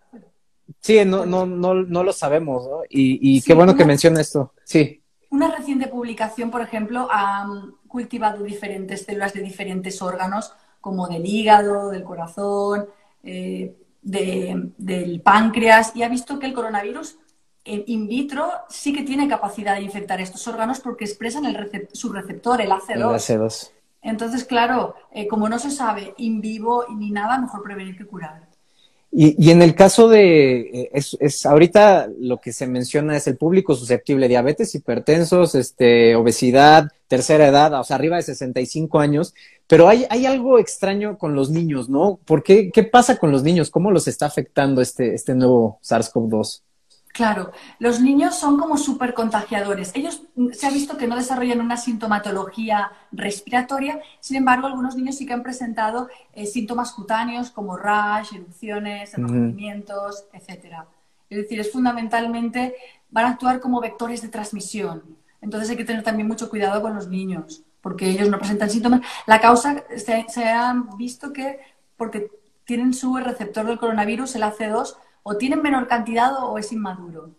Sí, 0.81 1.03
no, 1.05 1.25
no, 1.25 1.47
no, 1.47 1.75
no 1.75 2.03
lo 2.03 2.13
sabemos, 2.13 2.67
¿no? 2.67 2.81
Y, 2.89 3.41
qué 3.43 3.55
bueno 3.55 3.75
que 3.75 3.85
menciona 3.85 4.21
esto. 4.21 4.53
Sí. 4.65 5.03
Una 5.31 5.55
reciente 5.57 5.87
publicación, 5.87 6.51
por 6.51 6.61
ejemplo, 6.61 7.09
ha 7.11 7.49
cultivado 7.89 8.43
diferentes 8.45 9.05
células 9.05 9.33
de 9.33 9.41
diferentes 9.41 10.03
órganos 10.03 10.53
como 10.83 11.09
del 11.09 11.25
hígado, 11.25 11.89
del 11.89 12.05
corazón, 12.05 12.87
eh, 13.23 13.75
del 14.03 15.23
páncreas, 15.23 15.97
y 15.97 16.03
ha 16.03 16.09
visto 16.11 16.39
que 16.39 16.47
el 16.47 16.53
coronavirus 16.53 17.17
in 17.65 18.09
vitro 18.09 18.51
sí 18.69 18.93
que 18.93 19.05
tiene 19.05 19.29
capacidad 19.29 19.77
de 19.77 19.83
infectar 19.83 20.21
estos 20.21 20.47
órganos 20.49 20.81
porque 20.81 21.05
expresan 21.05 21.47
el 21.47 21.89
su 21.93 22.13
receptor, 22.13 22.61
el 22.61 22.71
AC2. 22.73 23.71
Entonces, 24.03 24.45
claro, 24.45 24.97
eh, 25.13 25.29
como 25.29 25.49
no 25.49 25.59
se 25.61 25.71
sabe 25.71 26.13
in 26.19 26.41
vivo 26.41 26.85
ni 26.91 27.11
nada, 27.13 27.39
mejor 27.39 27.63
prevenir 27.63 27.97
que 27.97 28.07
curar. 28.07 28.49
Y, 29.15 29.51
en 29.51 29.61
el 29.61 29.75
caso 29.75 30.09
de, 30.09 30.61
eh, 30.61 30.91
es, 30.95 31.19
es, 31.21 31.45
ahorita 31.45 32.09
lo 32.19 32.41
que 32.41 32.51
se 32.51 32.67
menciona 32.67 33.15
es 33.15 33.27
el 33.27 33.37
público 33.37 33.75
susceptible, 33.75 34.27
diabetes, 34.27 34.75
hipertensos, 34.75 35.55
este, 35.55 36.17
obesidad, 36.17 36.91
tercera 37.09 37.47
edad, 37.47 37.79
o 37.79 37.85
sea, 37.85 37.97
arriba 37.97 38.17
de 38.17 38.23
65 38.23 39.01
años, 39.01 39.35
pero 39.67 39.91
hay, 39.91 40.07
hay 40.09 40.25
algo 40.25 40.59
extraño 40.59 41.19
con 41.19 41.35
los 41.35 41.51
niños, 41.51 41.91
¿no? 41.91 42.21
¿Por 42.25 42.43
qué, 42.43 42.71
qué 42.71 42.85
pasa 42.85 43.19
con 43.19 43.31
los 43.31 43.43
niños? 43.43 43.69
¿Cómo 43.69 43.91
los 43.91 44.09
está 44.09 44.25
afectando 44.25 44.81
este, 44.81 45.13
este 45.13 45.35
nuevo 45.35 45.79
SARS-CoV-2? 45.83 46.63
Claro, 47.13 47.53
los 47.79 48.01
niños 48.01 48.37
son 48.37 48.59
como 48.59 48.79
súper 48.79 49.13
contagiadores. 49.13 49.93
Ellos 49.95 50.23
mm, 50.35 50.53
se 50.53 50.67
ha 50.67 50.71
visto 50.71 50.97
que 50.97 51.07
no 51.07 51.15
desarrollan 51.15 51.61
una 51.61 51.77
sintomatología 51.77 52.91
respiratoria, 53.13 54.01
sin 54.21 54.39
embargo, 54.39 54.67
algunos 54.67 54.97
niños 54.97 55.17
sí 55.17 55.27
que 55.27 55.35
han 55.35 55.43
presentado 55.43 56.09
eh, 56.33 56.47
síntomas 56.47 56.93
cutáneos 56.93 57.51
como 57.51 57.77
rash, 57.77 58.35
erupciones, 58.35 59.13
enrojecimientos, 59.13 60.25
etc. 60.33 60.87
Es 61.29 61.37
decir, 61.37 61.61
es 61.61 61.71
fundamentalmente, 61.71 62.77
van 63.11 63.27
a 63.27 63.31
actuar 63.31 63.61
como 63.61 63.81
vectores 63.81 64.23
de 64.23 64.29
transmisión. 64.29 65.03
Entonces 65.43 65.69
hay 65.69 65.77
que 65.77 65.85
tener 65.85 66.03
también 66.03 66.29
mucho 66.29 66.49
cuidado 66.49 66.81
con 66.81 66.95
los 66.95 67.09
niños, 67.09 67.63
porque 67.83 68.09
ellos 68.09 68.31
no 68.31 68.39
presentan 68.39 68.71
síntomas. 68.71 69.03
La 69.27 69.39
causa 69.39 69.85
se, 69.97 70.25
se 70.29 70.45
ha 70.49 70.75
visto 70.97 71.31
que 71.33 71.61
porque 71.99 72.31
tienen 72.65 72.95
su 72.95 73.15
receptor 73.17 73.67
del 73.67 73.79
coronavirus, 73.79 74.37
el 74.37 74.45
AC2, 74.45 74.97
o 75.23 75.37
tienen 75.37 75.63
menor 75.63 75.87
cantidad 75.87 76.33
o 76.43 76.59
es 76.59 76.73
inmaduro. 76.73 77.31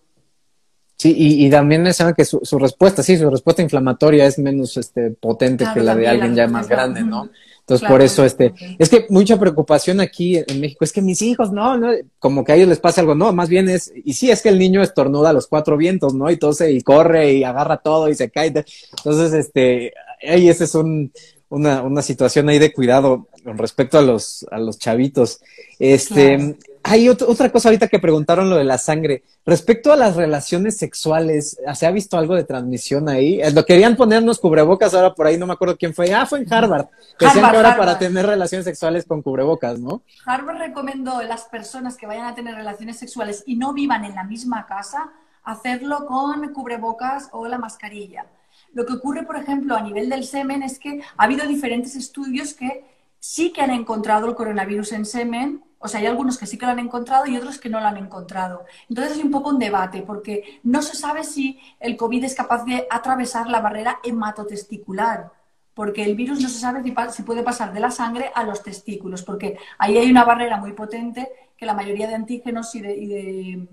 Sí, 0.97 1.13
y, 1.17 1.49
también 1.49 1.83
mencionan 1.83 2.13
que 2.13 2.23
su, 2.23 2.39
respuesta, 2.59 3.03
sí, 3.03 3.17
su 3.17 3.29
respuesta 3.29 3.61
inflamatoria 3.61 4.25
es 4.25 4.39
menos 4.39 4.77
este, 4.77 5.11
potente 5.11 5.65
que 5.73 5.81
la 5.81 5.95
de 5.95 6.07
alguien 6.07 6.33
ya 6.33 6.47
más 6.47 6.69
grande, 6.69 7.03
¿no? 7.03 7.29
Entonces, 7.59 7.87
por 7.87 8.01
eso, 8.01 8.23
este, 8.23 8.53
es 8.77 8.89
que 8.89 9.05
mucha 9.09 9.39
preocupación 9.39 9.99
aquí 9.99 10.37
en 10.37 10.61
México 10.61 10.85
es 10.85 10.93
que 10.93 11.01
mis 11.01 11.21
hijos, 11.21 11.51
no, 11.51 11.77
no, 11.77 11.91
como 12.19 12.43
que 12.43 12.51
a 12.51 12.55
ellos 12.55 12.67
les 12.67 12.79
pasa 12.79 13.01
algo, 13.01 13.15
no, 13.15 13.33
más 13.33 13.49
bien 13.49 13.69
es, 13.69 13.91
y 14.03 14.13
sí, 14.13 14.31
es 14.31 14.41
que 14.41 14.49
el 14.49 14.59
niño 14.59 14.81
estornuda 14.81 15.31
a 15.31 15.33
los 15.33 15.47
cuatro 15.47 15.77
vientos, 15.77 16.13
¿no? 16.13 16.29
Y 16.29 16.37
tose 16.37 16.71
y 16.71 16.81
corre 16.81 17.33
y 17.33 17.43
agarra 17.43 17.77
todo 17.77 18.07
y 18.07 18.15
se 18.15 18.29
cae. 18.29 18.53
Entonces, 18.97 19.33
este, 19.33 19.93
ahí 20.25 20.47
ese 20.47 20.65
es 20.65 20.75
un, 20.75 21.11
una, 21.49 21.83
una 21.83 22.01
situación 22.01 22.49
ahí 22.49 22.59
de 22.59 22.73
cuidado 22.73 23.27
con 23.43 23.57
respecto 23.57 23.97
a 23.97 24.01
los, 24.01 24.45
a 24.51 24.59
los 24.59 24.77
chavitos. 24.77 25.41
Este, 25.79 26.57
hay 26.83 27.07
otra 27.07 27.49
cosa 27.49 27.69
ahorita 27.69 27.87
que 27.87 27.97
preguntaron 27.97 28.49
lo 28.49 28.57
de 28.57 28.65
la 28.65 28.77
sangre. 28.77 29.23
Respecto 29.45 29.93
a 29.93 29.95
las 29.95 30.17
relaciones 30.17 30.77
sexuales, 30.77 31.57
¿se 31.75 31.85
ha 31.85 31.91
visto 31.91 32.17
algo 32.17 32.35
de 32.35 32.43
transmisión 32.43 33.07
ahí? 33.07 33.41
Eh, 33.41 33.51
lo 33.51 33.65
querían 33.65 33.95
ponernos 33.95 34.37
cubrebocas 34.39 34.93
ahora 34.93 35.13
por 35.13 35.25
ahí, 35.25 35.37
no 35.37 35.47
me 35.47 35.53
acuerdo 35.53 35.77
quién 35.77 35.93
fue. 35.93 36.13
Ah, 36.13 36.25
fue 36.25 36.39
en 36.39 36.53
Harvard. 36.53 36.87
Que 37.17 37.25
Harvard, 37.25 37.51
que 37.51 37.57
ahora 37.57 37.77
para 37.77 37.97
tener 37.97 38.25
relaciones 38.25 38.65
sexuales 38.65 39.05
con 39.05 39.21
cubrebocas, 39.21 39.79
¿no? 39.79 40.01
Harvard 40.25 40.57
recomendó 40.57 41.17
a 41.17 41.23
las 41.23 41.45
personas 41.45 41.95
que 41.95 42.05
vayan 42.05 42.25
a 42.25 42.35
tener 42.35 42.53
relaciones 42.53 42.97
sexuales 42.97 43.43
y 43.45 43.55
no 43.55 43.73
vivan 43.73 44.03
en 44.03 44.15
la 44.15 44.25
misma 44.25 44.65
casa, 44.65 45.09
hacerlo 45.43 46.05
con 46.05 46.53
cubrebocas 46.53 47.29
o 47.31 47.47
la 47.47 47.57
mascarilla. 47.57 48.25
Lo 48.73 48.85
que 48.85 48.93
ocurre, 48.93 49.23
por 49.23 49.37
ejemplo, 49.37 49.75
a 49.75 49.81
nivel 49.81 50.09
del 50.09 50.25
semen 50.25 50.63
es 50.63 50.79
que 50.79 51.01
ha 51.17 51.23
habido 51.23 51.47
diferentes 51.47 51.95
estudios 51.95 52.53
que 52.53 52.92
sí 53.25 53.53
que 53.53 53.61
han 53.61 53.71
encontrado 53.71 54.27
el 54.27 54.35
coronavirus 54.35 54.91
en 54.91 55.05
semen 55.05 55.63
o 55.85 55.89
sea, 55.89 55.99
hay 55.99 56.05
algunos 56.05 56.37
que 56.37 56.45
sí 56.45 56.57
que 56.57 56.65
lo 56.65 56.71
han 56.71 56.79
encontrado 56.79 57.25
y 57.25 57.35
otros 57.35 57.59
que 57.59 57.67
no 57.67 57.81
lo 57.81 57.87
han 57.87 57.97
encontrado. 57.97 58.63
Entonces 58.87 59.17
hay 59.17 59.23
un 59.23 59.31
poco 59.31 59.49
un 59.49 59.59
debate, 59.59 60.01
porque 60.01 60.61
no 60.63 60.81
se 60.81 60.95
sabe 60.95 61.25
si 61.25 61.59
el 61.77 61.97
COVID 61.97 62.23
es 62.23 62.35
capaz 62.35 62.63
de 62.63 62.87
atravesar 62.89 63.49
la 63.49 63.59
barrera 63.59 63.99
hematotesticular, 64.01 65.33
porque 65.73 66.05
el 66.05 66.15
virus 66.15 66.39
no 66.39 66.47
se 66.47 66.59
sabe 66.59 66.81
si 67.11 67.23
puede 67.23 67.43
pasar 67.43 67.73
de 67.73 67.81
la 67.81 67.91
sangre 67.91 68.31
a 68.33 68.45
los 68.45 68.63
testículos, 68.63 69.23
porque 69.23 69.57
ahí 69.77 69.97
hay 69.97 70.09
una 70.09 70.23
barrera 70.23 70.55
muy 70.55 70.71
potente 70.71 71.29
que 71.57 71.65
la 71.65 71.73
mayoría 71.73 72.07
de 72.07 72.15
antígenos 72.15 72.73
y 72.75 72.79
de, 72.79 73.67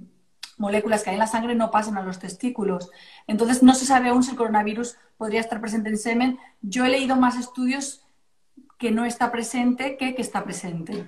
moléculas 0.58 1.04
que 1.04 1.10
hay 1.10 1.14
en 1.14 1.20
la 1.20 1.28
sangre 1.28 1.54
no 1.54 1.70
pasan 1.70 1.96
a 1.96 2.02
los 2.02 2.18
testículos. 2.18 2.90
Entonces 3.28 3.62
no 3.62 3.72
se 3.74 3.86
sabe 3.86 4.08
aún 4.08 4.24
si 4.24 4.32
el 4.32 4.36
coronavirus 4.36 4.96
podría 5.16 5.40
estar 5.40 5.60
presente 5.60 5.90
en 5.90 5.96
semen. 5.96 6.38
Yo 6.60 6.84
he 6.84 6.88
leído 6.88 7.14
más 7.14 7.38
estudios 7.38 8.04
que 8.80 8.90
no 8.90 9.04
está 9.04 9.30
presente 9.30 9.96
que 9.96 10.14
que 10.14 10.22
está 10.22 10.42
presente. 10.42 11.06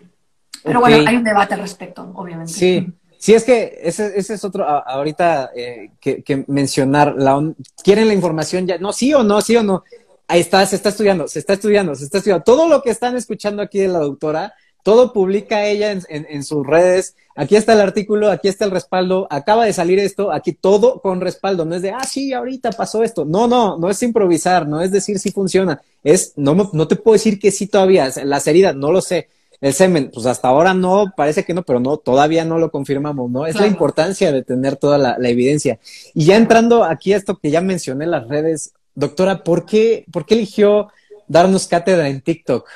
Pero 0.63 0.81
bueno, 0.81 1.09
hay 1.09 1.17
un 1.17 1.25
debate 1.25 1.55
al 1.55 1.61
respecto, 1.61 2.13
obviamente. 2.15 2.53
Sí. 2.53 2.93
Sí, 3.19 3.35
es 3.35 3.45
que 3.45 3.79
ese, 3.81 4.19
ese 4.19 4.35
es 4.35 4.45
otro, 4.45 4.67
ahorita 4.69 5.53
eh, 5.55 5.93
que, 6.01 6.45
mencionar, 6.49 7.15
la, 7.17 7.41
¿quieren 7.85 8.09
la 8.09 8.15
información 8.15 8.67
ya? 8.67 8.79
No, 8.79 8.93
sí 8.93 9.15
o 9.15 9.23
no, 9.23 9.41
sí 9.41 9.55
o 9.55 9.63
no. 9.63 9.85
Ahí 10.27 10.41
está, 10.41 10.67
se 10.67 10.75
está 10.75 10.89
estudiando, 10.89 11.29
se 11.29 11.39
está 11.39 11.53
estudiando, 11.53 11.95
se 11.95 12.03
está 12.03 12.19
estudiando. 12.19 12.43
Todo 12.43 12.69
lo 12.69 12.83
que 12.83 12.91
están 12.91 13.17
escuchando 13.17 13.63
aquí 13.63 13.79
de 13.79 13.87
la 13.87 14.01
doctora, 14.01 14.53
todo 14.83 15.13
publica 15.13 15.65
ella 15.67 15.93
en, 15.93 16.03
en, 16.09 16.45
sus 16.45 16.67
redes. 16.67 17.15
Aquí 17.37 17.57
está 17.57 17.73
el 17.73 17.81
artículo, 17.81 18.31
aquí 18.31 18.49
está 18.49 18.65
el 18.65 18.71
respaldo, 18.71 19.27
acaba 19.31 19.65
de 19.65 19.73
salir 19.73 19.99
esto, 19.99 20.33
aquí 20.33 20.53
todo 20.53 21.01
con 21.01 21.21
respaldo. 21.21 21.65
No 21.65 21.75
es 21.75 21.83
de, 21.83 21.91
ah, 21.91 22.05
sí, 22.05 22.33
ahorita 22.33 22.73
pasó 22.73 23.03
esto. 23.03 23.25
No, 23.25 23.47
no, 23.47 23.79
no 23.79 23.91
es 23.91 24.03
improvisar, 24.03 24.67
no 24.67 24.81
es 24.81 24.91
decir 24.91 25.19
si 25.19 25.31
funciona. 25.31 25.81
Es, 26.03 26.33
no, 26.37 26.71
no 26.73 26.89
te 26.89 26.97
puedo 26.97 27.15
decir 27.15 27.39
que 27.39 27.51
sí 27.51 27.67
todavía, 27.67 28.11
las 28.25 28.47
heridas, 28.47 28.75
no 28.75 28.93
lo 28.93 29.01
sé 29.01 29.29
el 29.63 29.73
semen, 29.73 30.11
pues 30.13 30.27
hasta 30.27 30.49
ahora 30.49 30.75
no, 30.75 31.13
parece 31.17 31.45
que 31.45 31.55
no, 31.55 31.63
pero 31.63 31.79
no, 31.79 31.97
todavía 31.97 32.45
no 32.45 32.59
lo 32.59 32.73
confirmamos, 32.73 33.31
¿no? 33.31 33.47
Es 33.47 33.55
la 33.55 33.69
importancia 33.69 34.33
de 34.33 34.43
tener 34.43 34.75
toda 34.75 34.99
la, 34.99 35.17
evidencia. 35.31 35.79
Y 36.15 36.25
ya 36.25 36.37
entrando 36.37 36.83
aquí 36.83 37.13
a 37.13 37.17
esto 37.17 37.39
que 37.39 37.53
ya 37.53 37.61
mencioné, 37.61 38.07
las 38.07 38.27
redes, 38.27 38.73
doctora, 38.97 39.45
¿por 39.45 39.65
qué, 39.65 40.05
por 40.13 40.27
qué 40.27 40.35
eligió 40.35 40.89
darnos 41.29 41.69
cátedra 41.69 42.09
en 42.09 42.23
TikTok? 42.23 42.69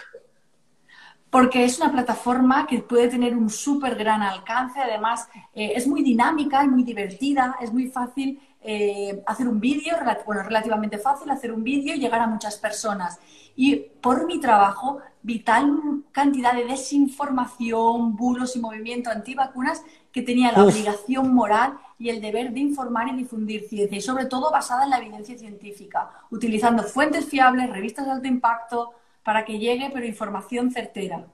Porque 1.31 1.65
es 1.65 1.79
una 1.79 1.93
plataforma 1.93 2.67
que 2.67 2.81
puede 2.81 3.09
tener 3.09 3.37
un 3.37 3.51
súper 3.51 3.97
gran 3.97 4.23
alcance, 4.23 4.81
además 4.81 5.29
eh, 5.55 5.73
es 5.75 5.87
muy 5.87 6.03
dinámica 6.03 6.65
y 6.65 6.69
muy 6.69 6.83
divertida, 6.83 7.57
es 7.61 7.73
muy 7.73 7.89
fácil 7.89 8.41
eh, 8.63 9.23
hacer 9.27 9.47
un 9.47 9.61
vídeo, 9.61 9.95
bueno, 10.25 10.43
relativamente 10.43 10.99
fácil 10.99 11.31
hacer 11.31 11.53
un 11.53 11.63
vídeo 11.63 11.95
y 11.95 11.99
llegar 11.99 12.21
a 12.21 12.27
muchas 12.27 12.57
personas. 12.57 13.19
Y 13.55 13.77
por 13.77 14.27
mi 14.27 14.41
trabajo 14.41 14.99
vi 15.23 15.41
tal 15.41 16.03
cantidad 16.13 16.53
de 16.53 16.65
desinformación, 16.65 18.17
bulos 18.17 18.57
y 18.57 18.61
movimiento 18.61 19.11
antivacunas 19.11 19.83
que 20.13 20.23
tenía 20.23 20.53
la 20.53 20.65
obligación 20.65 21.35
moral 21.35 21.79
y 21.99 22.09
el 22.09 22.21
deber 22.21 22.53
de 22.53 22.61
informar 22.61 23.09
y 23.09 23.17
difundir 23.17 23.69
ciencia, 23.69 23.99
y 23.99 24.01
sobre 24.01 24.27
todo 24.27 24.51
basada 24.51 24.85
en 24.85 24.91
la 24.91 24.99
evidencia 24.99 25.39
científica, 25.39 26.11
utilizando 26.31 26.83
fuentes 26.83 27.27
fiables, 27.27 27.71
revistas 27.71 28.07
de 28.07 28.13
alto 28.13 28.29
impacto, 28.29 28.93
para 29.27 29.45
que 29.45 29.59
llegue, 29.59 29.91
pero 29.93 30.07
información 30.07 30.71
certera. 30.71 31.27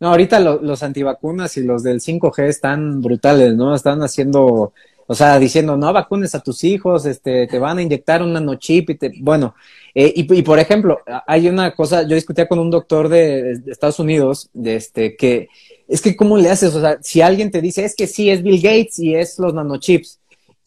No, 0.00 0.10
ahorita 0.10 0.38
los 0.38 0.82
antivacunas 0.84 1.56
y 1.56 1.64
los 1.64 1.82
del 1.82 2.00
5G 2.00 2.44
están 2.44 3.02
brutales, 3.02 3.56
¿no? 3.56 3.74
Están 3.74 4.00
haciendo 4.02 4.72
o 5.10 5.14
sea, 5.14 5.38
diciendo, 5.38 5.74
no 5.78 5.90
vacunes 5.90 6.34
a 6.34 6.40
tus 6.40 6.64
hijos, 6.64 7.06
este, 7.06 7.46
te 7.46 7.58
van 7.58 7.78
a 7.78 7.82
inyectar 7.82 8.22
un 8.22 8.34
nanochip 8.34 8.90
y 8.90 8.94
te, 8.94 9.12
bueno, 9.20 9.54
eh, 9.94 10.12
y, 10.14 10.42
por 10.42 10.58
ejemplo, 10.58 10.98
hay 11.26 11.48
una 11.48 11.74
cosa, 11.74 12.02
yo 12.02 12.14
discutía 12.14 12.46
con 12.46 12.58
un 12.58 12.70
doctor 12.70 13.08
de, 13.08 13.58
Estados 13.68 13.98
Unidos, 13.98 14.50
de 14.52 14.76
este, 14.76 15.16
que, 15.16 15.48
es 15.88 16.02
que 16.02 16.14
cómo 16.14 16.36
le 16.36 16.50
haces, 16.50 16.74
o 16.74 16.80
sea, 16.82 16.98
si 17.00 17.22
alguien 17.22 17.50
te 17.50 17.62
dice, 17.62 17.86
es 17.86 17.96
que 17.96 18.06
sí, 18.06 18.28
es 18.28 18.42
Bill 18.42 18.60
Gates 18.60 18.98
y 18.98 19.14
es 19.14 19.38
los 19.38 19.54
nanochips, 19.54 20.17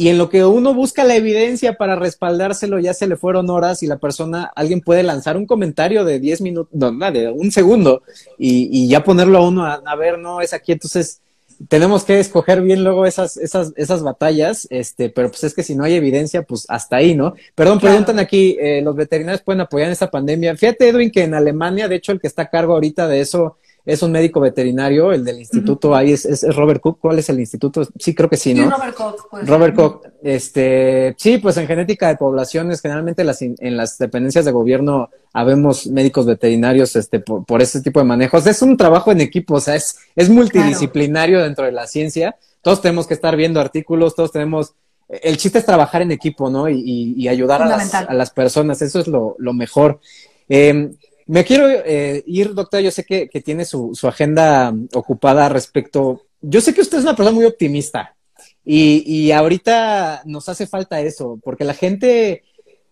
y 0.01 0.09
en 0.09 0.17
lo 0.17 0.29
que 0.29 0.43
uno 0.43 0.73
busca 0.73 1.03
la 1.03 1.15
evidencia 1.15 1.75
para 1.75 1.95
respaldárselo, 1.95 2.79
ya 2.79 2.91
se 2.91 3.05
le 3.05 3.17
fueron 3.17 3.51
horas 3.51 3.83
y 3.83 3.87
la 3.87 3.99
persona, 3.99 4.51
alguien 4.55 4.81
puede 4.81 5.03
lanzar 5.03 5.37
un 5.37 5.45
comentario 5.45 6.03
de 6.03 6.19
10 6.19 6.41
minutos, 6.41 6.73
no, 6.73 7.11
de 7.11 7.29
un 7.29 7.51
segundo, 7.51 8.01
y, 8.35 8.67
y 8.71 8.87
ya 8.87 9.03
ponerlo 9.03 9.37
a 9.37 9.47
uno 9.47 9.63
a, 9.63 9.75
a 9.85 9.95
ver, 9.95 10.17
no, 10.17 10.41
es 10.41 10.53
aquí, 10.53 10.71
entonces 10.71 11.21
tenemos 11.67 12.03
que 12.03 12.19
escoger 12.19 12.63
bien 12.63 12.83
luego 12.83 13.05
esas, 13.05 13.37
esas, 13.37 13.73
esas 13.75 14.01
batallas, 14.01 14.67
este, 14.71 15.11
pero 15.11 15.29
pues 15.29 15.43
es 15.43 15.53
que 15.53 15.61
si 15.61 15.75
no 15.75 15.83
hay 15.83 15.93
evidencia, 15.93 16.41
pues 16.41 16.65
hasta 16.67 16.95
ahí, 16.95 17.13
¿no? 17.13 17.35
Perdón, 17.53 17.79
preguntan 17.79 18.17
aquí, 18.17 18.57
eh, 18.59 18.81
¿los 18.81 18.95
veterinarios 18.95 19.43
pueden 19.43 19.61
apoyar 19.61 19.85
en 19.85 19.93
esta 19.93 20.09
pandemia? 20.09 20.57
Fíjate, 20.57 20.89
Edwin, 20.89 21.11
que 21.11 21.25
en 21.25 21.35
Alemania, 21.35 21.87
de 21.87 21.97
hecho, 21.97 22.11
el 22.11 22.19
que 22.19 22.25
está 22.25 22.41
a 22.41 22.49
cargo 22.49 22.73
ahorita 22.73 23.07
de 23.07 23.21
eso 23.21 23.57
es 23.85 24.03
un 24.03 24.11
médico 24.11 24.39
veterinario, 24.39 25.11
el 25.11 25.25
del 25.25 25.39
instituto, 25.39 25.95
ahí 25.95 26.11
es, 26.11 26.25
es, 26.25 26.43
Robert 26.55 26.81
Cook, 26.81 26.99
¿cuál 26.99 27.17
es 27.17 27.29
el 27.29 27.39
instituto? 27.39 27.87
Sí, 27.97 28.13
creo 28.13 28.29
que 28.29 28.37
sí, 28.37 28.53
¿no? 28.53 28.63
Sí, 28.63 28.69
Robert 28.69 28.95
Cook. 28.95 29.27
Pues. 29.29 29.47
Robert 29.47 29.75
Cook, 29.75 30.07
este, 30.21 31.15
sí, 31.17 31.39
pues 31.39 31.57
en 31.57 31.67
genética 31.67 32.07
de 32.07 32.17
poblaciones, 32.17 32.81
generalmente 32.81 33.23
las, 33.23 33.41
en 33.41 33.77
las 33.77 33.97
dependencias 33.97 34.45
de 34.45 34.51
gobierno 34.51 35.09
habemos 35.33 35.87
médicos 35.87 36.25
veterinarios 36.25 36.95
este, 36.95 37.19
por, 37.19 37.45
por 37.45 37.61
este 37.61 37.81
tipo 37.81 37.99
de 37.99 38.05
manejos. 38.05 38.45
Es 38.45 38.61
un 38.61 38.77
trabajo 38.77 39.11
en 39.11 39.21
equipo, 39.21 39.55
o 39.55 39.61
sea, 39.61 39.75
es, 39.75 39.97
es 40.15 40.29
multidisciplinario 40.29 41.41
dentro 41.41 41.65
de 41.65 41.71
la 41.71 41.87
ciencia. 41.87 42.35
Todos 42.61 42.81
tenemos 42.81 43.07
que 43.07 43.15
estar 43.15 43.35
viendo 43.35 43.59
artículos, 43.59 44.15
todos 44.15 44.31
tenemos 44.31 44.73
el 45.09 45.35
chiste 45.35 45.59
es 45.59 45.65
trabajar 45.65 46.01
en 46.01 46.11
equipo, 46.11 46.49
¿no? 46.49 46.69
Y, 46.69 47.13
y, 47.17 47.27
ayudar 47.27 47.61
a 47.61 47.65
las, 47.65 47.93
a 47.93 48.13
las, 48.13 48.29
personas, 48.29 48.81
eso 48.81 49.01
es 49.01 49.07
lo, 49.07 49.35
lo 49.39 49.51
mejor. 49.51 49.99
Eh, 50.47 50.91
me 51.31 51.45
quiero 51.45 51.65
eh, 51.69 52.23
ir, 52.27 52.53
doctora, 52.53 52.81
yo 52.81 52.91
sé 52.91 53.05
que, 53.05 53.27
tiene 53.41 53.63
su, 53.63 53.97
agenda 54.03 54.73
ocupada 54.93 55.47
respecto, 55.47 56.23
yo 56.41 56.59
sé 56.59 56.73
que 56.73 56.81
usted 56.81 56.97
es 56.97 57.05
una 57.05 57.15
persona 57.15 57.33
muy 57.33 57.45
optimista 57.45 58.17
y, 58.65 59.01
y 59.05 59.31
ahorita 59.31 60.23
nos 60.25 60.49
hace 60.49 60.67
falta 60.67 60.99
eso, 60.99 61.39
porque 61.41 61.63
la 61.63 61.73
gente 61.73 62.43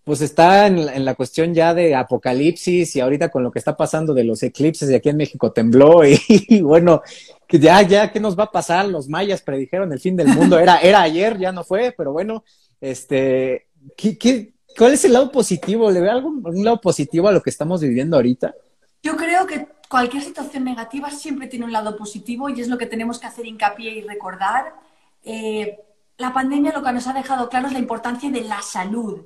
pues 0.04 0.22
está 0.22 0.68
en, 0.68 1.04
la 1.04 1.14
cuestión 1.14 1.52
ya 1.52 1.74
de 1.74 1.94
apocalipsis 1.94 2.96
y 2.96 3.00
ahorita 3.00 3.28
con 3.28 3.42
lo 3.42 3.50
que 3.50 3.58
está 3.58 3.76
pasando 3.76 4.14
de 4.14 4.24
los 4.24 4.42
eclipses 4.42 4.88
de 4.88 4.96
aquí 4.96 5.10
en 5.10 5.18
México 5.18 5.52
tembló 5.52 6.00
y, 6.06 6.62
bueno, 6.62 7.02
que 7.46 7.58
ya, 7.58 7.82
ya, 7.82 8.10
¿qué 8.10 8.20
nos 8.20 8.38
va 8.38 8.44
a 8.44 8.50
pasar? 8.50 8.88
Los 8.88 9.06
mayas 9.06 9.42
predijeron 9.42 9.92
el 9.92 10.00
fin 10.00 10.16
del 10.16 10.28
mundo, 10.28 10.58
era, 10.58 10.78
era 10.80 11.02
ayer, 11.02 11.38
ya 11.38 11.52
no 11.52 11.62
fue, 11.62 11.92
pero 11.94 12.14
bueno, 12.14 12.42
este, 12.80 13.66
¿qué, 13.96 14.54
cuál 14.76 14.92
es 14.92 15.04
el 15.04 15.12
lado 15.12 15.30
positivo? 15.30 15.90
¿Le 15.90 16.00
ve 16.00 16.10
algún, 16.10 16.42
algún 16.44 16.64
lado 16.64 16.80
positivo 16.80 17.28
a 17.28 17.32
lo 17.32 17.42
que 17.42 17.50
estamos 17.50 17.80
viviendo 17.80 18.16
ahorita? 18.16 18.54
Yo 19.02 19.16
creo 19.16 19.46
que 19.46 19.68
cualquier 19.88 20.22
situación 20.22 20.64
negativa 20.64 21.10
siempre 21.10 21.48
tiene 21.48 21.64
un 21.64 21.72
lado 21.72 21.96
positivo 21.96 22.48
y 22.48 22.60
es 22.60 22.68
lo 22.68 22.78
que 22.78 22.86
tenemos 22.86 23.18
que 23.18 23.26
hacer 23.26 23.46
hincapié 23.46 23.92
y 23.92 24.02
recordar. 24.02 24.74
Eh, 25.24 25.78
la 26.18 26.32
pandemia 26.32 26.72
lo 26.72 26.82
que 26.82 26.92
nos 26.92 27.06
ha 27.06 27.12
dejado 27.12 27.48
claro 27.48 27.66
es 27.66 27.72
la 27.72 27.78
importancia 27.78 28.30
de 28.30 28.42
la 28.42 28.62
salud 28.62 29.22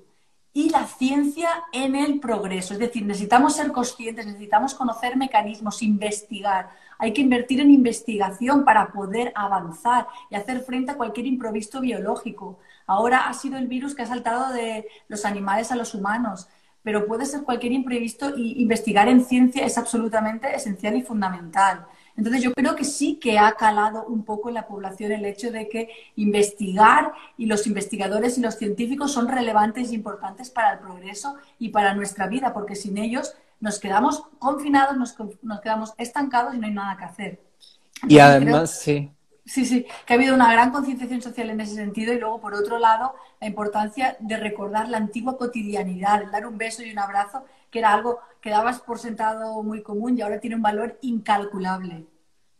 y 0.52 0.70
la 0.70 0.86
ciencia 0.86 1.48
en 1.72 1.96
el 1.96 2.20
progreso. 2.20 2.74
Es 2.74 2.80
decir, 2.80 3.04
necesitamos 3.04 3.56
ser 3.56 3.72
conscientes, 3.72 4.24
necesitamos 4.24 4.74
conocer 4.74 5.16
mecanismos, 5.16 5.82
investigar. 5.82 6.70
Hay 6.96 7.12
que 7.12 7.20
invertir 7.20 7.60
en 7.60 7.72
investigación 7.72 8.64
para 8.64 8.92
poder 8.92 9.32
avanzar 9.34 10.06
y 10.30 10.36
hacer 10.36 10.60
frente 10.60 10.92
a 10.92 10.96
cualquier 10.96 11.26
improviso 11.26 11.80
biológico. 11.80 12.60
Ahora 12.86 13.28
ha 13.28 13.34
sido 13.34 13.56
el 13.56 13.66
virus 13.66 13.94
que 13.94 14.02
ha 14.02 14.06
saltado 14.06 14.52
de 14.52 14.86
los 15.08 15.24
animales 15.24 15.72
a 15.72 15.76
los 15.76 15.94
humanos, 15.94 16.48
pero 16.82 17.06
puede 17.06 17.24
ser 17.24 17.42
cualquier 17.42 17.72
imprevisto 17.72 18.36
y 18.36 18.60
investigar 18.60 19.08
en 19.08 19.24
ciencia 19.24 19.64
es 19.64 19.78
absolutamente 19.78 20.54
esencial 20.54 20.96
y 20.96 21.02
fundamental. 21.02 21.86
Entonces 22.16 22.42
yo 22.42 22.52
creo 22.52 22.76
que 22.76 22.84
sí 22.84 23.16
que 23.16 23.38
ha 23.38 23.52
calado 23.52 24.04
un 24.04 24.22
poco 24.22 24.48
en 24.48 24.54
la 24.54 24.68
población 24.68 25.10
el 25.10 25.24
hecho 25.24 25.50
de 25.50 25.68
que 25.68 25.88
investigar 26.16 27.12
y 27.36 27.46
los 27.46 27.66
investigadores 27.66 28.38
y 28.38 28.42
los 28.42 28.56
científicos 28.56 29.12
son 29.12 29.28
relevantes 29.28 29.90
e 29.90 29.94
importantes 29.94 30.50
para 30.50 30.74
el 30.74 30.78
progreso 30.78 31.36
y 31.58 31.70
para 31.70 31.94
nuestra 31.94 32.28
vida, 32.28 32.52
porque 32.52 32.76
sin 32.76 32.98
ellos 32.98 33.34
nos 33.60 33.80
quedamos 33.80 34.24
confinados, 34.38 34.96
nos, 34.96 35.60
quedamos 35.60 35.94
estancados 35.96 36.54
y 36.54 36.58
no 36.58 36.66
hay 36.66 36.74
nada 36.74 36.96
que 36.98 37.04
hacer. 37.04 37.40
y 38.06 38.18
además, 38.18 38.78
sí. 38.78 39.10
Sí, 39.46 39.66
sí, 39.66 39.86
que 40.06 40.14
ha 40.14 40.16
habido 40.16 40.34
una 40.34 40.50
gran 40.50 40.70
concienciación 40.70 41.20
social 41.20 41.50
en 41.50 41.60
ese 41.60 41.74
sentido 41.74 42.14
y 42.14 42.18
luego, 42.18 42.40
por 42.40 42.54
otro 42.54 42.78
lado, 42.78 43.14
la 43.40 43.46
importancia 43.46 44.16
de 44.20 44.38
recordar 44.38 44.88
la 44.88 44.96
antigua 44.96 45.36
cotidianidad, 45.36 46.30
dar 46.32 46.46
un 46.46 46.56
beso 46.56 46.82
y 46.82 46.90
un 46.90 46.98
abrazo, 46.98 47.44
que 47.70 47.80
era 47.80 47.92
algo 47.92 48.20
que 48.40 48.50
dabas 48.50 48.80
por 48.80 48.98
sentado 48.98 49.62
muy 49.62 49.82
común 49.82 50.16
y 50.16 50.22
ahora 50.22 50.40
tiene 50.40 50.56
un 50.56 50.62
valor 50.62 50.98
incalculable. 51.02 52.06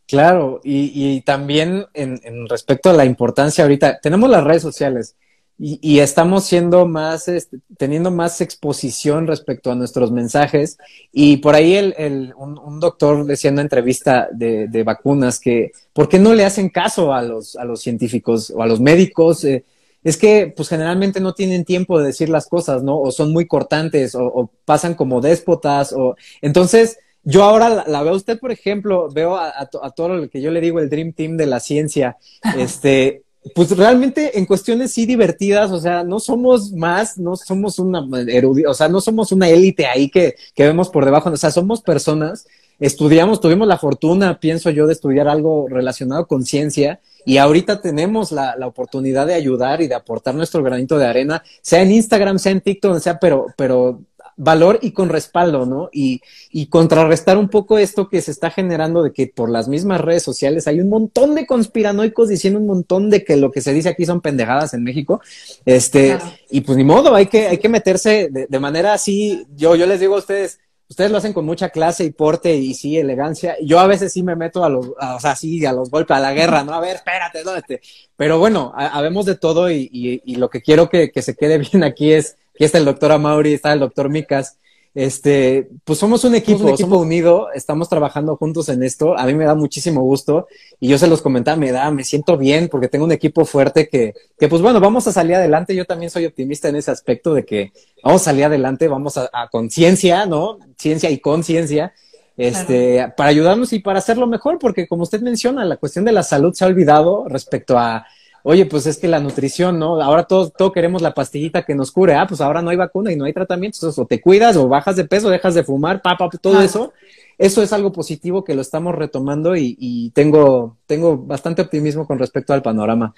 Claro, 0.07 0.61
y, 0.63 1.23
también 1.23 1.87
en, 1.95 2.49
respecto 2.49 2.91
a 2.91 2.93
la 2.93 3.07
importancia 3.07 3.65
ahorita, 3.65 4.01
tenemos 4.01 4.29
las 4.29 4.45
redes 4.45 4.61
sociales 4.61 5.17
y, 5.57 6.01
estamos 6.01 6.45
siendo 6.45 6.85
más, 6.85 7.29
este, 7.29 7.59
teniendo 7.77 8.11
más 8.11 8.41
exposición 8.41 9.29
respecto 9.29 9.71
a 9.71 9.77
nuestros 9.77 10.11
mensajes 10.11 10.79
y 11.13 11.37
por 11.37 11.55
ahí 11.55 11.75
el, 11.75 12.35
un, 12.37 12.81
doctor 12.81 13.25
decía 13.25 13.49
en 13.49 13.55
una 13.55 13.63
entrevista 13.63 14.29
de, 14.33 14.83
vacunas 14.85 15.39
que, 15.39 15.71
¿por 15.93 16.09
qué 16.09 16.19
no 16.19 16.35
le 16.35 16.45
hacen 16.45 16.71
caso 16.71 17.15
a 17.15 17.23
los, 17.23 17.55
a 17.55 17.65
los 17.65 17.81
científicos 17.81 18.51
o 18.51 18.63
a 18.63 18.67
los 18.67 18.81
médicos? 18.81 19.45
Eh, 19.45 19.65
es 20.03 20.17
que 20.17 20.53
pues 20.55 20.69
generalmente 20.69 21.21
no 21.21 21.35
tienen 21.35 21.65
tiempo 21.65 22.01
de 22.01 22.07
decir 22.07 22.29
las 22.29 22.49
cosas, 22.49 22.83
¿no? 22.83 22.99
O 23.01 23.13
son 23.13 23.33
muy 23.33 23.47
cortantes 23.47 24.15
o, 24.17 24.51
pasan 24.65 24.95
como 24.95 25.21
déspotas 25.21 25.93
o 25.93 26.17
entonces 26.43 26.99
yo 27.23 27.43
ahora 27.43 27.85
la, 27.87 28.03
veo 28.03 28.15
usted, 28.15 28.39
por 28.39 28.53
ejemplo, 28.53 29.09
veo 29.11 29.37
a, 29.37 29.67
todo 29.97 30.09
lo 30.11 30.29
que 30.29 30.43
yo 30.43 30.51
le 30.51 30.61
digo 30.61 30.79
el 30.79 30.91
Dream 30.91 31.15
Team 31.15 31.37
de 31.39 31.47
la 31.47 31.59
ciencia, 31.59 32.19
este, 32.59 33.24
pues 33.55 33.77
realmente 33.77 34.39
en 34.39 34.47
cuestiones 34.47 34.93
sí 34.93 35.05
divertidas, 35.05 35.71
o 35.71 35.79
sea, 35.79 36.03
no 36.03 36.19
somos 36.19 36.73
más, 36.73 37.19
no 37.19 37.37
somos 37.37 37.79
una 37.79 38.07
erudita, 38.27 38.71
o 38.71 38.75
sea, 38.75 38.89
no 38.89 39.01
somos 39.01 39.33
una 39.33 39.49
élite 39.49 39.87
ahí 39.87 40.09
que, 40.09 40.37
que 40.55 40.65
vemos 40.65 40.89
por 40.89 41.05
debajo, 41.05 41.31
o 41.31 41.37
sea, 41.37 41.51
somos 41.51 41.83
personas, 41.83 42.47
estudiamos, 42.81 43.41
tuvimos 43.41 43.69
la 43.69 43.77
fortuna, 43.77 44.41
pienso 44.41 44.71
yo, 44.71 44.87
de 44.87 44.95
estudiar 44.95 45.29
algo 45.29 45.67
relacionado 45.69 46.27
con 46.27 46.45
ciencia 46.45 47.01
y 47.27 47.37
ahorita 47.37 47.83
tenemos 47.83 48.33
la, 48.33 48.57
la, 48.57 48.67
oportunidad 48.67 49.27
de 49.27 49.35
ayudar 49.35 49.83
y 49.83 49.89
de 49.89 49.95
aportar 49.95 50.35
nuestro 50.35 50.63
granito 50.63 50.97
de 50.97 51.07
arena, 51.07 51.43
sea 51.61 51.83
en 51.83 51.93
Instagram, 51.93 52.39
sea 52.39 52.53
en 52.53 52.63
TikTok, 52.63 52.99
sea, 52.99 53.19
pero, 53.19 53.47
pero 53.57 54.01
valor 54.37 54.79
y 54.83 54.93
con 54.93 55.09
respaldo, 55.09 55.67
¿no? 55.67 55.89
Y, 55.93 56.23
y 56.51 56.67
contrarrestar 56.67 57.39
un 57.39 57.49
poco 57.49 57.79
esto 57.79 58.09
que 58.09 58.21
se 58.21 58.31
está 58.31 58.51
generando 58.51 59.03
de 59.03 59.13
que 59.13 59.27
por 59.27 59.51
las 59.51 59.69
mismas 59.69 60.01
redes 60.01 60.23
sociales 60.23 60.67
hay 60.67 60.81
un 60.81 60.89
montón 60.89 61.35
de 61.35 61.47
conspiranoicos 61.47 62.29
diciendo 62.29 62.61
un 62.61 62.67
montón 62.67 63.11
de 63.11 63.25
que 63.25 63.37
lo 63.37 63.51
que 63.51 63.61
se 63.61 63.73
dice 63.73 63.89
aquí 63.89 64.07
son 64.07 64.21
pendejadas 64.21 64.75
en 64.75 64.83
México. 64.83 65.21
Este, 65.65 66.19
y 66.51 66.61
pues 66.63 66.77
ni 66.77 66.85
modo, 66.85 67.15
hay 67.15 67.27
que, 67.27 67.49
hay 67.49 67.59
que 67.59 67.69
meterse 67.69 68.29
de, 68.31 68.47
de 68.49 68.61
manera 68.61 68.93
así, 68.95 69.47
yo, 69.57 69.77
yo 69.77 69.87
les 69.87 70.01
digo 70.01 70.17
a 70.17 70.19
ustedes, 70.19 70.59
ustedes 70.89 71.11
lo 71.11 71.19
hacen 71.19 71.33
con 71.33 71.45
mucha 71.45 71.71
clase 71.71 72.05
y 72.05 72.11
porte 72.11 72.55
y 72.55 72.75
sí, 72.75 72.99
elegancia. 72.99 73.57
Yo 73.63 73.81
a 73.81 73.87
veces 73.87 74.13
sí 74.13 74.23
me 74.23 74.37
meto 74.37 74.65
a 74.65 74.69
los, 74.69 74.89
o 74.89 75.21
sea, 75.21 75.35
sí, 75.35 75.65
a 75.65 75.73
los 75.73 75.91
golpes, 75.91 76.17
a 76.17 76.21
la 76.21 76.33
guerra, 76.33 76.65
¿no? 76.65 76.75
A 76.75 76.81
ver, 76.81 76.97
espérate, 76.97 77.43
¿dónde 77.43 77.81
Pero 78.17 78.39
bueno, 78.39 78.73
habemos 78.77 79.27
de 79.27 79.37
todo 79.37 79.71
y, 79.71 79.89
y, 79.93 80.23
y, 80.25 80.37
lo 80.37 80.51
que 80.51 80.63
quiero 80.63 80.89
que, 80.89 81.11
que 81.11 81.23
se 81.23 81.35
quede 81.35 81.59
bien 81.59 81.85
aquí 81.85 82.13
es, 82.13 82.37
aquí 82.55 82.65
está 82.65 82.79
el 82.79 82.85
doctor 82.85 83.13
Amauri, 83.13 83.55
está 83.55 83.73
el 83.73 83.81
doctor 83.81 84.09
Micas, 84.09 84.59
este, 84.95 85.71
pues 85.85 85.99
somos 85.99 86.23
un 86.23 86.37
equipo, 86.37 86.63
un 86.63 86.69
equipo. 86.69 86.99
unido, 86.99 87.49
estamos 87.53 87.89
trabajando 87.89 88.37
juntos 88.37 88.69
en 88.69 88.85
esto, 88.85 89.19
a 89.19 89.27
mí 89.27 89.35
me 89.35 89.45
da 89.45 89.57
muchísimo 89.57 90.03
gusto. 90.03 90.47
Y 90.79 90.89
yo 90.89 90.99
se 90.99 91.09
los 91.09 91.21
comentaba, 91.21 91.57
me 91.57 91.73
da, 91.73 91.91
me 91.91 92.05
siento 92.05 92.37
bien 92.39 92.69
porque 92.69 92.87
tengo 92.87 93.05
un 93.05 93.11
equipo 93.11 93.45
fuerte 93.45 93.89
que, 93.89 94.15
que 94.39 94.49
pues 94.49 94.63
bueno, 94.63 94.79
vamos 94.79 95.09
a 95.09 95.13
salir 95.13 95.35
adelante, 95.35 95.75
yo 95.75 95.85
también 95.85 96.11
soy 96.11 96.27
optimista 96.27 96.69
en 96.69 96.77
ese 96.77 96.93
aspecto 96.93 97.35
de 97.35 97.45
que 97.45 97.73
vamos 98.05 98.23
a 98.23 98.27
salir 98.27 98.45
adelante, 98.45 98.87
vamos 98.87 99.17
a, 99.17 99.29
a 99.33 99.49
conciencia, 99.49 100.27
¿no? 100.27 100.59
Ciencia 100.79 101.11
y 101.11 101.19
conciencia, 101.19 101.93
este, 102.37 103.13
para 103.17 103.31
ayudarnos 103.31 103.73
y 103.73 103.81
para 103.81 103.99
hacerlo 103.99 104.29
mejor, 104.29 104.61
porque 104.61 104.87
como 104.87 105.03
usted 105.03 105.21
menciona, 105.21 105.65
la 105.65 105.77
cuestión 105.77 106.05
de 106.05 106.13
la 106.13 106.23
salud 106.23 106.53
se 106.53 106.65
ha 106.65 106.69
olvidado 106.69 107.27
respecto 107.29 107.79
a 107.79 108.07
oye, 108.45 108.67
pues 108.67 108.87
es 108.87 108.99
que 108.99 109.09
la 109.09 109.21
nutrición, 109.21 109.79
¿no? 109.79 110.01
Ahora 110.01 110.25
todos, 110.25 110.53
todo 110.53 110.71
queremos 110.71 111.01
la 111.03 111.15
pastillita 111.15 111.65
que 111.65 111.75
nos 111.75 111.91
cure, 111.91 112.15
ah, 112.15 112.27
pues 112.29 112.41
ahora 112.41 112.61
no 112.61 112.71
hay 112.71 112.77
vacuna 112.77 113.11
y 113.11 113.17
no 113.17 113.25
hay 113.25 113.33
tratamiento, 113.33 113.91
o 113.97 114.07
te 114.07 114.21
cuidas 114.21 114.57
o 114.57 114.69
bajas 114.69 114.97
de 114.97 115.07
peso, 115.07 115.31
dejas 115.31 115.55
de 115.55 115.65
fumar, 115.65 116.03
papá, 116.03 116.29
todo 116.41 116.61
eso. 116.61 116.93
Eso 117.39 117.63
es 117.63 117.73
algo 117.73 117.91
positivo 117.91 118.45
que 118.45 118.55
lo 118.55 118.61
estamos 118.61 118.95
retomando 118.95 119.57
y, 119.57 120.13
tengo, 120.15 120.77
tengo 120.87 121.17
bastante 121.17 121.63
optimismo 121.63 122.07
con 122.07 122.19
respecto 122.19 122.53
al 122.53 122.63
panorama. 122.63 123.15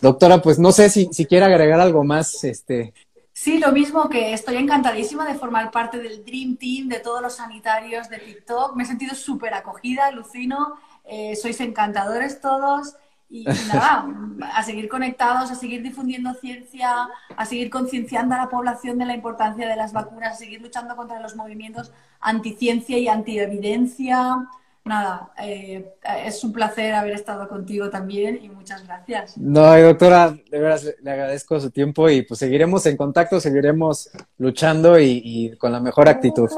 Doctora, 0.00 0.40
pues 0.40 0.60
no 0.60 0.70
sé 0.70 0.88
si, 0.90 1.08
si 1.12 1.26
quiere 1.26 1.44
agregar 1.44 1.80
algo 1.80 2.04
más, 2.04 2.44
este, 2.44 2.94
Sí, 3.32 3.58
lo 3.58 3.70
mismo 3.70 4.08
que 4.08 4.32
estoy 4.32 4.56
encantadísima 4.56 5.24
de 5.24 5.38
formar 5.38 5.70
parte 5.70 5.98
del 5.98 6.24
Dream 6.24 6.56
Team, 6.56 6.88
de 6.88 6.98
todos 6.98 7.22
los 7.22 7.36
sanitarios 7.36 8.08
de 8.08 8.18
TikTok. 8.18 8.74
Me 8.74 8.82
he 8.82 8.86
sentido 8.86 9.14
súper 9.14 9.54
acogida, 9.54 10.06
alucino. 10.06 10.74
Eh, 11.04 11.36
sois 11.36 11.60
encantadores 11.60 12.40
todos. 12.40 12.96
Y, 13.30 13.44
nada, 13.44 14.06
a 14.54 14.62
seguir 14.62 14.88
conectados, 14.88 15.50
a 15.50 15.54
seguir 15.54 15.82
difundiendo 15.82 16.32
ciencia, 16.34 17.08
a 17.36 17.44
seguir 17.44 17.68
concienciando 17.70 18.34
a 18.34 18.38
la 18.38 18.48
población 18.48 18.98
de 18.98 19.04
la 19.04 19.14
importancia 19.14 19.68
de 19.68 19.76
las 19.76 19.92
vacunas, 19.92 20.32
a 20.32 20.36
seguir 20.36 20.62
luchando 20.62 20.96
contra 20.96 21.20
los 21.20 21.36
movimientos 21.36 21.92
anticiencia 22.20 22.98
y 22.98 23.08
antievidencia. 23.08 24.48
Nada, 24.84 25.30
eh, 25.42 25.94
es 26.24 26.42
un 26.42 26.52
placer 26.52 26.94
haber 26.94 27.12
estado 27.12 27.46
contigo 27.46 27.90
también 27.90 28.38
y 28.42 28.48
muchas 28.48 28.86
gracias. 28.86 29.36
No, 29.36 29.76
doctora, 29.78 30.30
de 30.30 30.58
verdad 30.58 30.80
le 31.02 31.10
agradezco 31.10 31.60
su 31.60 31.70
tiempo 31.70 32.08
y 32.08 32.22
pues 32.22 32.40
seguiremos 32.40 32.86
en 32.86 32.96
contacto, 32.96 33.38
seguiremos 33.38 34.08
luchando 34.38 34.98
y 34.98 35.54
con 35.58 35.72
la 35.72 35.80
mejor 35.80 36.08
actitud. 36.08 36.48